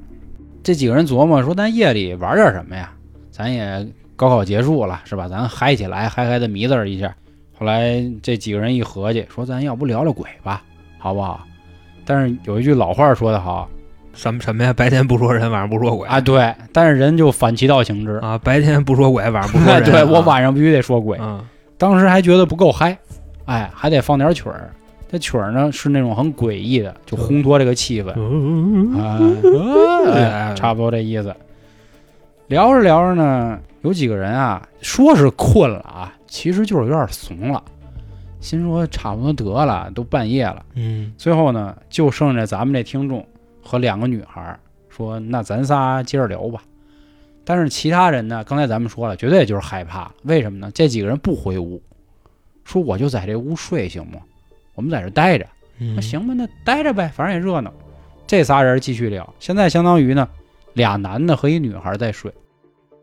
[0.63, 2.93] 这几个人琢磨说，咱夜里玩点什么呀？
[3.39, 3.87] 咱也
[4.17, 5.29] 高考结束了是吧？
[5.29, 7.15] 咱嗨起来，嗨嗨的迷瞪一下。
[7.57, 10.63] 后来这几个人一合计，说咱要不聊聊鬼吧，
[10.99, 11.41] 好不好？
[12.05, 13.69] 但是有一句老话说得好
[14.13, 14.73] 什么什么呀？
[14.73, 18.37] 白天不说人，晚上不说鬼啊，对，但是人就反其道行之，啊！
[18.39, 19.85] 白天不说鬼，晚上不说 人。
[19.85, 21.17] 对我啊晚上必须得说鬼。
[21.21, 21.41] 嗯
[21.77, 22.99] 当时还觉得不够嗨，
[23.45, 24.69] 哎，还得放点曲儿。
[25.09, 28.13] 这曲儿呢是那种很诡异的，就烘托这个气氛
[30.57, 31.33] 差不多这意思。
[32.49, 37.63] 聊着聊着呢，有几个人啊，说是困了啊，其实就是有点怂了，
[38.41, 40.65] 心说差不多得了，都半夜了。
[40.75, 43.25] 嗯最后呢，就剩下咱们这听众
[43.63, 46.63] 和两个女孩儿，说那咱仨接着聊吧。
[47.45, 50.11] 但是其他人呢，刚才咱们说了，绝对就是害怕。
[50.25, 50.71] 为什么呢？
[50.75, 51.83] 这几个人不回屋，
[52.65, 54.21] 说我就在这屋睡行吗？
[54.75, 55.47] 我们在这待着，
[55.79, 57.71] 嗯那行吧，那待着呗，反正也热闹。
[58.27, 60.29] 这仨人继续聊，现在相当于呢，
[60.79, 62.33] 俩男的和一女孩在睡。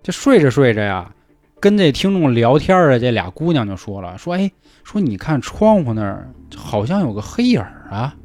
[0.02, 1.14] 这睡着睡着呀，
[1.60, 4.52] 跟这听众聊天的这俩姑娘就说了，说哎，
[4.84, 8.16] 说你看窗户那儿好像有个黑影儿啊。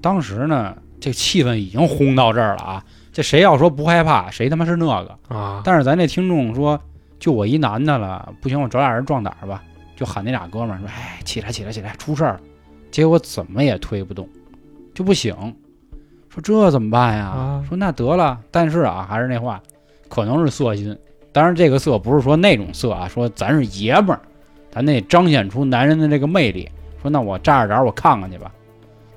[0.00, 5.18] 当时呢，这气氛已经轰到这儿了啊，这谁要说不害怕，谁他妈是那个。
[5.34, 6.80] 啊，但是咱这听众说，
[7.18, 9.62] 就我一男的了，不行，我找俩人壮胆儿吧，
[9.96, 12.40] 就喊那俩哥们儿说，哎，起来起来起来，出事儿了。
[12.90, 14.28] 结果怎么也推不动，
[14.92, 15.34] 就不醒。
[16.32, 17.26] 说这怎么办呀？
[17.26, 19.60] 啊说那得了，但是啊，还是那话，
[20.08, 20.96] 可能是色心。
[21.30, 24.20] 当然，这个色不是说那种色啊，说咱是爷们儿，
[24.70, 26.66] 咱得彰显出男人的这个魅力。
[27.02, 28.50] 说那我扎着点儿，我看看去吧。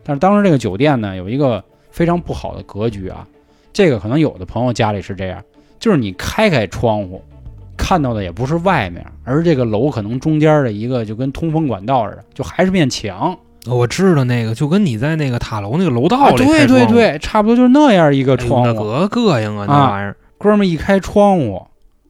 [0.04, 3.26] 但是当时这个酒店呢，有一个非常不好的格局啊，
[3.72, 5.42] 这个可能有的朋友家里是这样，
[5.80, 7.24] 就是你开开窗户，
[7.78, 13.38] 看到的也不是外面，而是这个楼可能中间的一个就跟通风管道似的，就还是面墙。
[13.68, 18.68] 我知道那个，就跟你在那个塔楼那个楼道啊，里对对对，差不多就是那样一个窗户。
[18.68, 19.66] 那多膈应啊！
[19.68, 21.66] 那啊玩意儿，哥们儿一开窗户，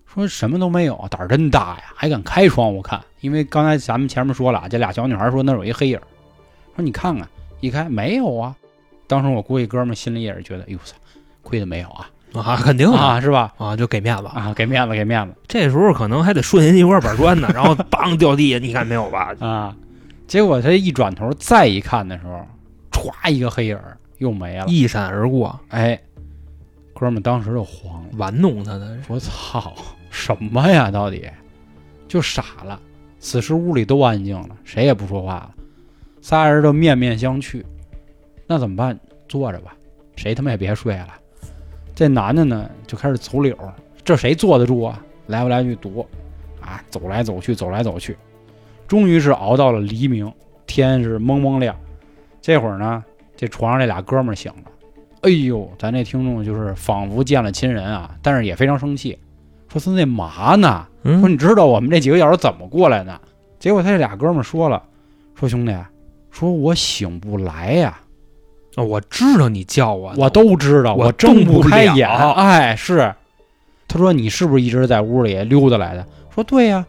[0.06, 3.00] 说什么都没有，胆儿真大呀，还敢开窗户看。
[3.22, 6.04] 因为刚才咱们前面说了，这俩小女孩说那儿有一黑影儿，
[6.76, 7.28] 说你看看，
[7.62, 8.56] 一开没有啊。
[9.08, 10.96] 当时我估计哥们儿心里也是觉得，哎呦操，
[11.42, 13.54] 亏的没有啊，啊，肯定啊是吧？
[13.58, 14.26] 啊，就给面子。
[14.28, 19.34] 啊，给面子给面子这时候可能还得顺下一块板砖呢，然后 梆掉地下，你看没有吧？
[19.40, 19.74] 啊。
[20.28, 22.46] 结果他一转头再一看的时候，
[22.92, 24.66] 歘一个黑影儿又没了。
[24.68, 26.00] 一闪而过，哎，
[26.94, 28.10] 哥们儿当时就慌了。
[28.18, 28.98] 玩弄他的。
[29.08, 29.74] 我操，
[30.10, 30.90] 什么呀？
[30.90, 31.30] 到底
[32.08, 32.80] 就傻了。
[33.20, 35.56] 此时屋里都安静了，谁也不说话了，
[36.22, 37.64] 仨人都面面相觑。
[38.48, 39.00] 那怎么办？
[39.28, 39.76] 坐着吧，
[40.16, 41.10] 谁他妈也别睡了。
[41.96, 43.74] 这男的呢，就开始走柳儿，
[44.04, 45.04] 这谁坐得住啊？
[45.28, 46.06] 来回来去踱，
[46.62, 48.16] 啊，走来走去，走来走去，
[48.88, 50.32] 终于是熬到了黎明，
[50.68, 51.76] 天是蒙蒙亮。
[52.42, 53.04] 这会儿呢，
[53.36, 54.72] 这床上这俩哥们儿醒了。
[55.22, 59.18] 哎呦，咱这听众就是仿佛见了亲人啊，但是也非常生气，
[59.68, 60.86] 说孙子嘛呢？
[61.04, 63.20] 说嗯，你知道我们这几个小时怎么过来的？
[63.60, 64.84] 结果他这俩哥们儿说了，
[65.34, 65.76] 说兄弟，
[66.30, 68.00] 说我醒不来呀、
[68.76, 72.08] 哦我知道你叫我，我都知道，我睁不开眼。
[72.08, 73.14] 了哎，是。
[73.88, 76.06] 他说你是不是一直在屋里溜达来的？
[76.30, 76.86] 说对呀、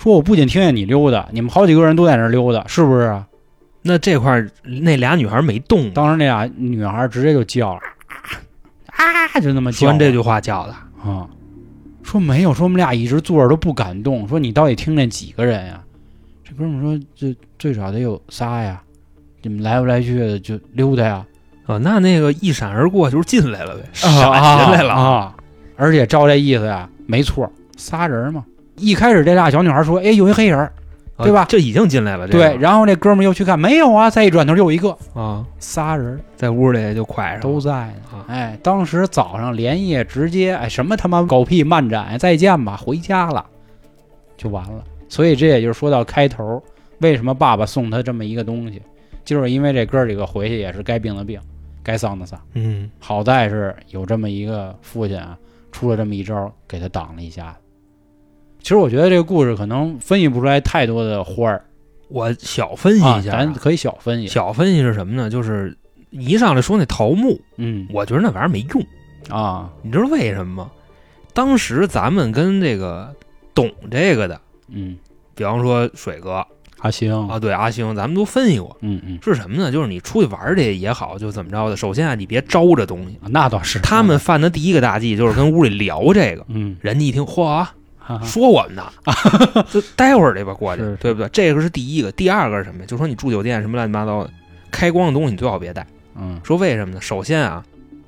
[0.00, 3.26] 说我不仅听见你溜达，你们好几个人都在那儿溜达，是不是啊？
[3.82, 7.80] 那这块儿那俩女孩没动，当时那俩女孩直接就叫了，
[8.86, 9.78] 啊，就那么叫。
[9.80, 10.72] 说完这句话叫的。
[11.04, 11.28] 啊，
[12.02, 14.26] 说没有，说我们俩一直坐着都不敢动。
[14.26, 15.82] 说你到底听见几个人呀？
[16.42, 18.80] 这哥们儿说这最少得有仨呀，
[19.42, 21.26] 你们来不来去的就溜达呀，
[21.66, 24.94] 哦，那那个一闪而过就是进来了呗，闪啊进来了。
[24.94, 25.36] 啊！
[25.76, 28.42] 而且照这意思呀，没错，�á 人嘛。
[28.80, 30.70] 一开始这俩小女孩说：“哎，有一黑人
[31.18, 34.08] 对吧这已经进来了，”这对，然后这哥们儿又去看，没有啊。
[34.08, 37.94] 再一转头又一个，啊，仨人在屋里就快上都在呢。
[38.12, 43.44] 啊哎，当时早上连夜直接哎什么他妈狗屁漫展，再见吧，回家了，
[44.36, 44.82] 就完了。
[45.08, 46.62] 所以这也就是说到开头，
[47.00, 48.80] 为什么爸爸送他这么一个东西，
[49.24, 51.38] 就是因为这哥几个回去也是该病的病，
[51.82, 52.40] 该丧的丧。
[52.54, 55.36] 嗯，好在是有这么一个父亲啊，
[55.72, 57.54] 出了这么一招，给他挡了一下。
[58.62, 61.64] 其实我觉得这个故事可能分析不出来太多的花儿。
[62.08, 64.26] 我小分析啊，一下啊，咱可以小分析。
[64.26, 65.30] 小分析是什么呢？
[65.30, 65.76] 就是
[66.10, 67.86] 你一上来说那桃木，嗯。
[67.92, 68.84] 我觉得那玩意儿没用，
[69.28, 70.70] 啊，你知道为什么吗？
[71.32, 73.14] 当时咱们跟这个
[73.54, 74.96] 懂这个的，嗯。
[75.36, 76.44] 比方说水哥，
[76.80, 77.28] 阿星。
[77.28, 78.76] 啊，对阿星，咱们都分析过。
[78.80, 79.70] 嗯嗯，是什么呢？
[79.70, 83.16] 就是你出去玩儿去也好，就怎么着的，首先啊，你别招着东西。
[83.22, 83.78] 啊那倒是。
[83.78, 87.64] 他们犯的第一个大忌就是跟屋里聊这个，嗯，人家一听，嚯
[88.24, 88.90] 说我们呢，
[89.70, 91.28] 就待会儿去吧，过去，对不对？
[91.32, 92.86] 这个是第一个，第二个是什么呀？
[92.86, 94.30] 就说你住酒店什么乱七八糟的，
[94.70, 95.86] 开光的东西你最好别带。
[96.16, 97.00] 嗯，说为什么呢？
[97.00, 97.64] 首先啊，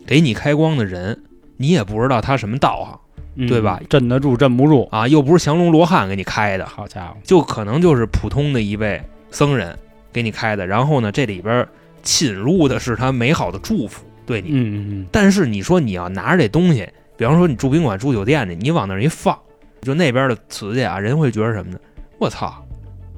[0.06, 1.18] 给你开光的人，
[1.56, 2.98] 你也不知道他什么道行
[3.34, 9.00] 嗯对吧镇得住镇不住，啊，又不是降龙罗汉给你开的，好家伙，就可能就是普通的一位
[9.30, 9.74] 僧人
[10.12, 10.66] 给你开的。
[10.66, 11.66] 然后呢，这里边
[12.02, 14.48] 侵入的是他美好的祝福对你。
[14.50, 16.86] 嗯嗯嗯，但是你说你要拿着这东西，
[17.16, 19.38] 比方说你住宾馆、住酒店去，你往那儿一放，
[19.82, 21.78] 就那边的瓷器啊，人会觉得什么呢？
[22.18, 22.64] 我操，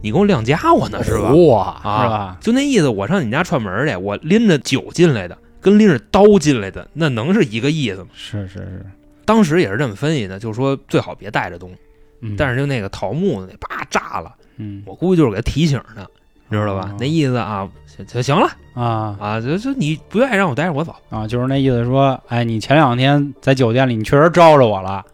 [0.02, 1.30] 你给我亮家伙呢是吧？
[1.32, 2.36] 哇，啊是吧？
[2.40, 8.08] 就那意思，我上你家串门去，我拎着酒进来的，跟拎着刀进来的，那能是一个意思吗？
[8.14, 8.86] 是是是，
[9.26, 11.76] 当时也是这么分析的，就是说最好别带着东西。
[12.20, 16.08] 嗯，但是就那个桃木的那叭炸了，嗯我估计就是给他提醒的，
[16.48, 16.88] 你知道吧？
[16.90, 20.96] 哦那意思啊，行行行了啊啊，就就你不愿意让我待着，我走。
[21.10, 25.04] 啊，就是那意思说，哎，你前两天在酒店里，你确实招着我了，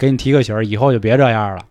[0.00, 1.62] 给你提个醒儿，以后就别这样了，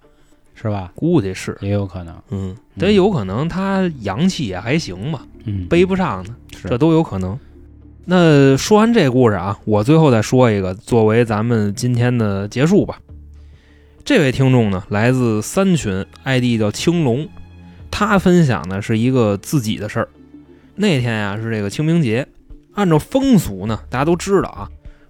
[0.54, 0.92] 是吧？
[0.94, 7.38] 估计是，也有可能，嗯，但有可能他阳气也还行吧，嗯，背不上呢，是这都有可能。
[8.06, 13.00] 那说完这故事啊，我最后再说一个，作为咱们今天的结束吧。
[14.06, 17.28] 这位听众呢，来自三群，ID 叫青龙，
[17.90, 20.10] 他分享的是一个自己的事儿。
[20.76, 22.28] 那天呀、是这个清明节，
[22.74, 24.70] 按照风俗呢，大家都知道啊，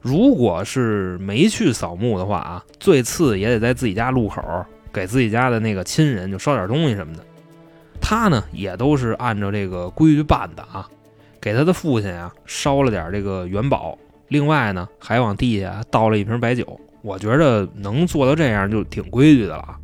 [0.09, 4.41] 如果是没去扫墓的话啊，最次也得在自己家路口
[4.91, 7.23] 给自己家的那个亲人就烧点东西什么的。
[8.01, 10.89] 他呢也都是按照这个规矩办的啊，
[11.39, 13.95] 给他的父亲啊烧了点这个元宝，
[14.29, 16.79] 另外呢还往地下倒了一瓶白酒。
[17.03, 19.77] 我觉着能做到这样就挺规矩的了。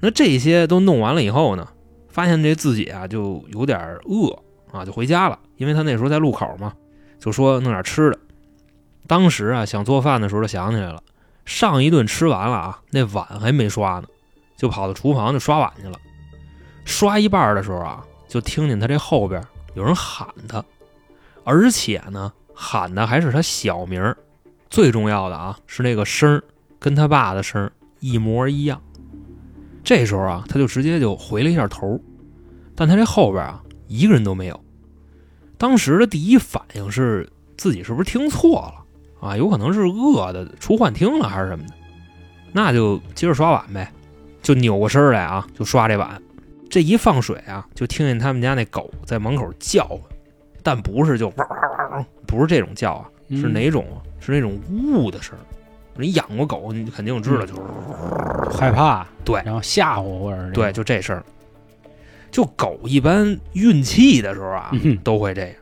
[0.00, 1.68] 那这些都弄完了以后呢，
[2.08, 4.34] 发现这自己啊就有点饿
[4.72, 6.72] 啊，就回家了，因为他那时候在路口嘛，
[7.18, 8.18] 就说弄点吃的。
[9.12, 11.02] 当时啊想做饭的时候就想起来了，
[11.44, 14.08] 上一顿吃完了啊，那碗还没刷呢，
[14.56, 15.98] 就跑到厨房就刷碗去了。
[16.86, 19.44] 刷一半的时候啊，就听见他这后边
[19.74, 20.64] 有人喊他，
[21.44, 24.16] 而且呢，喊的还是他小名。
[24.70, 26.42] 最重要的啊，是那个声
[26.78, 28.80] 跟他爸的声一模一样。
[29.84, 32.00] 这时候啊，他就直接就回了一下头，
[32.74, 34.58] 但他这后边啊，一个人都没有。
[35.58, 38.81] 当时的第一反应是自己是不是听错了
[39.22, 39.36] 啊？
[39.36, 41.72] 有可能是饿的出幻听了还是什么的，
[42.52, 43.90] 那就接着刷碗呗，
[44.42, 46.20] 就扭过身来啊，就刷这碗。
[46.68, 50.00] 这一放水啊，就听见他们家那狗在门口叫唤，
[50.62, 54.00] 但不是就汪汪汪汪，不是这种叫啊，是嗯哪种啊？
[54.20, 55.36] 是那种呜的声。
[55.94, 61.22] 你养过狗，你肯定知道，就是害怕，对然后吓唬或者是对，就这声儿。
[62.30, 65.54] 就狗一般运气的时候啊，嗯都会这样。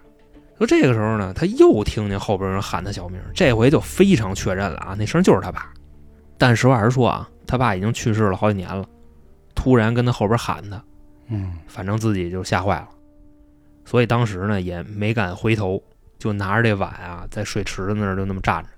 [0.61, 5.73] 就这个时候呢，他又听见后边有人喊他小名，这回就非常确认了啊，那声就是他爸。
[6.37, 8.87] 但实话实说啊，他爸已经去世了好几年了，
[9.55, 10.85] 突然跟他后边喊他，
[11.29, 12.89] 嗯反正自己就吓坏了，
[13.87, 15.83] 所以当时呢也没敢回头，
[16.19, 18.69] 就拿着这碗啊，在水池子那儿就那么站着。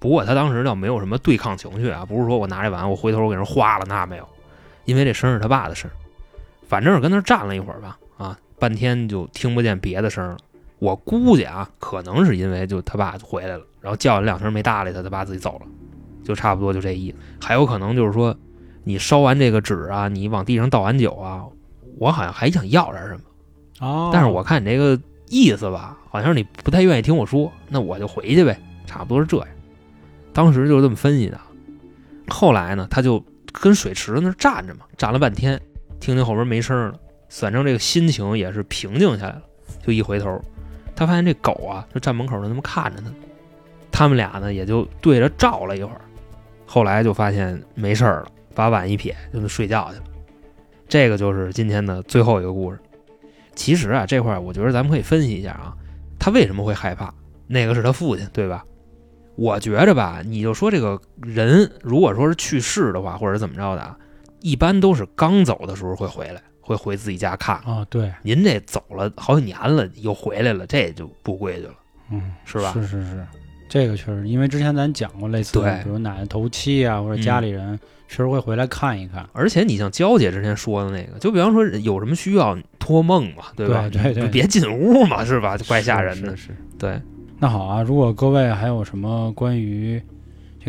[0.00, 4.28] 不过他当时倒没有什么对抗情绪啊，不是说我拿这碗我回头我给人花了，那没有，
[4.86, 5.88] 因为这声是他爸的声，
[6.66, 10.36] 反正是跟那儿站了一会儿吧，啊，半天就听不见别的声了。
[10.78, 15.66] 我估计啊，可能是因为就他爸回来了，然后叫了两声没搭理他，他爸自己走了，
[16.24, 17.16] 就差不多就这意思。
[17.40, 18.36] 还有可能就是说，
[18.84, 21.44] 你烧完这个纸啊，你往地上倒完酒啊，
[21.98, 23.20] 我好像还想要点什么。
[23.80, 29.48] 哦，但是我看你这个意思吧，好像你不太愿意听我说，那我就回去呗，差不多是这样。
[30.32, 31.40] 当时就是这么分析的。
[32.28, 35.60] 后来呢，他就跟水池子那儿站着嘛，站了半天，
[35.98, 36.94] 听听后边没声了，
[37.28, 39.42] 反正这个心情也是平静下来了。
[39.84, 40.40] 就一回头，
[40.98, 43.08] 他发现这狗啊，就站门口就那么看着他。
[43.92, 46.00] 他们俩呢，也就对着照了一会儿，
[46.66, 50.04] 后来就发现没事儿了，把碗一撇，就睡觉去了。
[50.88, 52.80] 这个就是今天的最后一个故事。
[53.54, 55.72] 其实啊，这块儿我觉得咱们可以分析一下啊，
[56.18, 57.14] 他为什么会害怕？
[57.46, 58.64] 那个是他父亲，对吧？
[59.36, 63.96] 我觉着吧，你就说这个人，如果说是去世的话，或者怎么着的啊，
[64.40, 67.62] 一般都是刚走的时候会回来，会回自己家看啊。
[67.66, 71.74] 哦，对，您这走了好几年了，又回来了，这就不规矩了，
[72.10, 72.72] 嗯，是吧？
[72.74, 73.26] 是是是，
[73.68, 79.26] 这个确实，因为之前咱讲过类似的，对比如奶奶头七啊，或者家里人确实会回来看一看。
[79.32, 83.88] 而且你像娇姐之前说的那个，就比方说有什么需要托梦嘛，对吧？
[83.90, 85.56] 对对对别进屋嘛，是吧？
[85.56, 86.36] 就怪吓人的。
[86.36, 87.00] 是是是对，
[87.38, 90.02] 那好啊，如果各位还有什么关于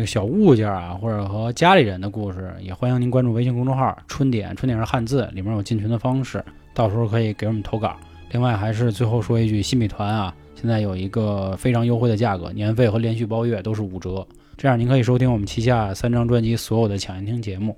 [0.00, 6.42] 这个小物件啊，或者和家里人的故事，也欢迎您关注微信公众号“春点”，春点是汉字，里面有进群的方式。
[6.72, 7.94] 到时候可以给我们投稿。
[8.30, 14.26] 另外，还是最后说一句，新美团啊，现在有一个非常优惠的价格，年费和连续包月都是五折，
[14.56, 17.76] 这样您可以收听我们旗下三张专辑所有的抢先听节目，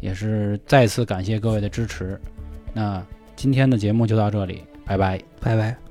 [0.00, 2.20] 也是再次感谢各位的支持。
[2.74, 3.02] 那
[3.34, 5.18] 今天的节目就到这里，拜拜。
[5.40, 5.85] 拜拜。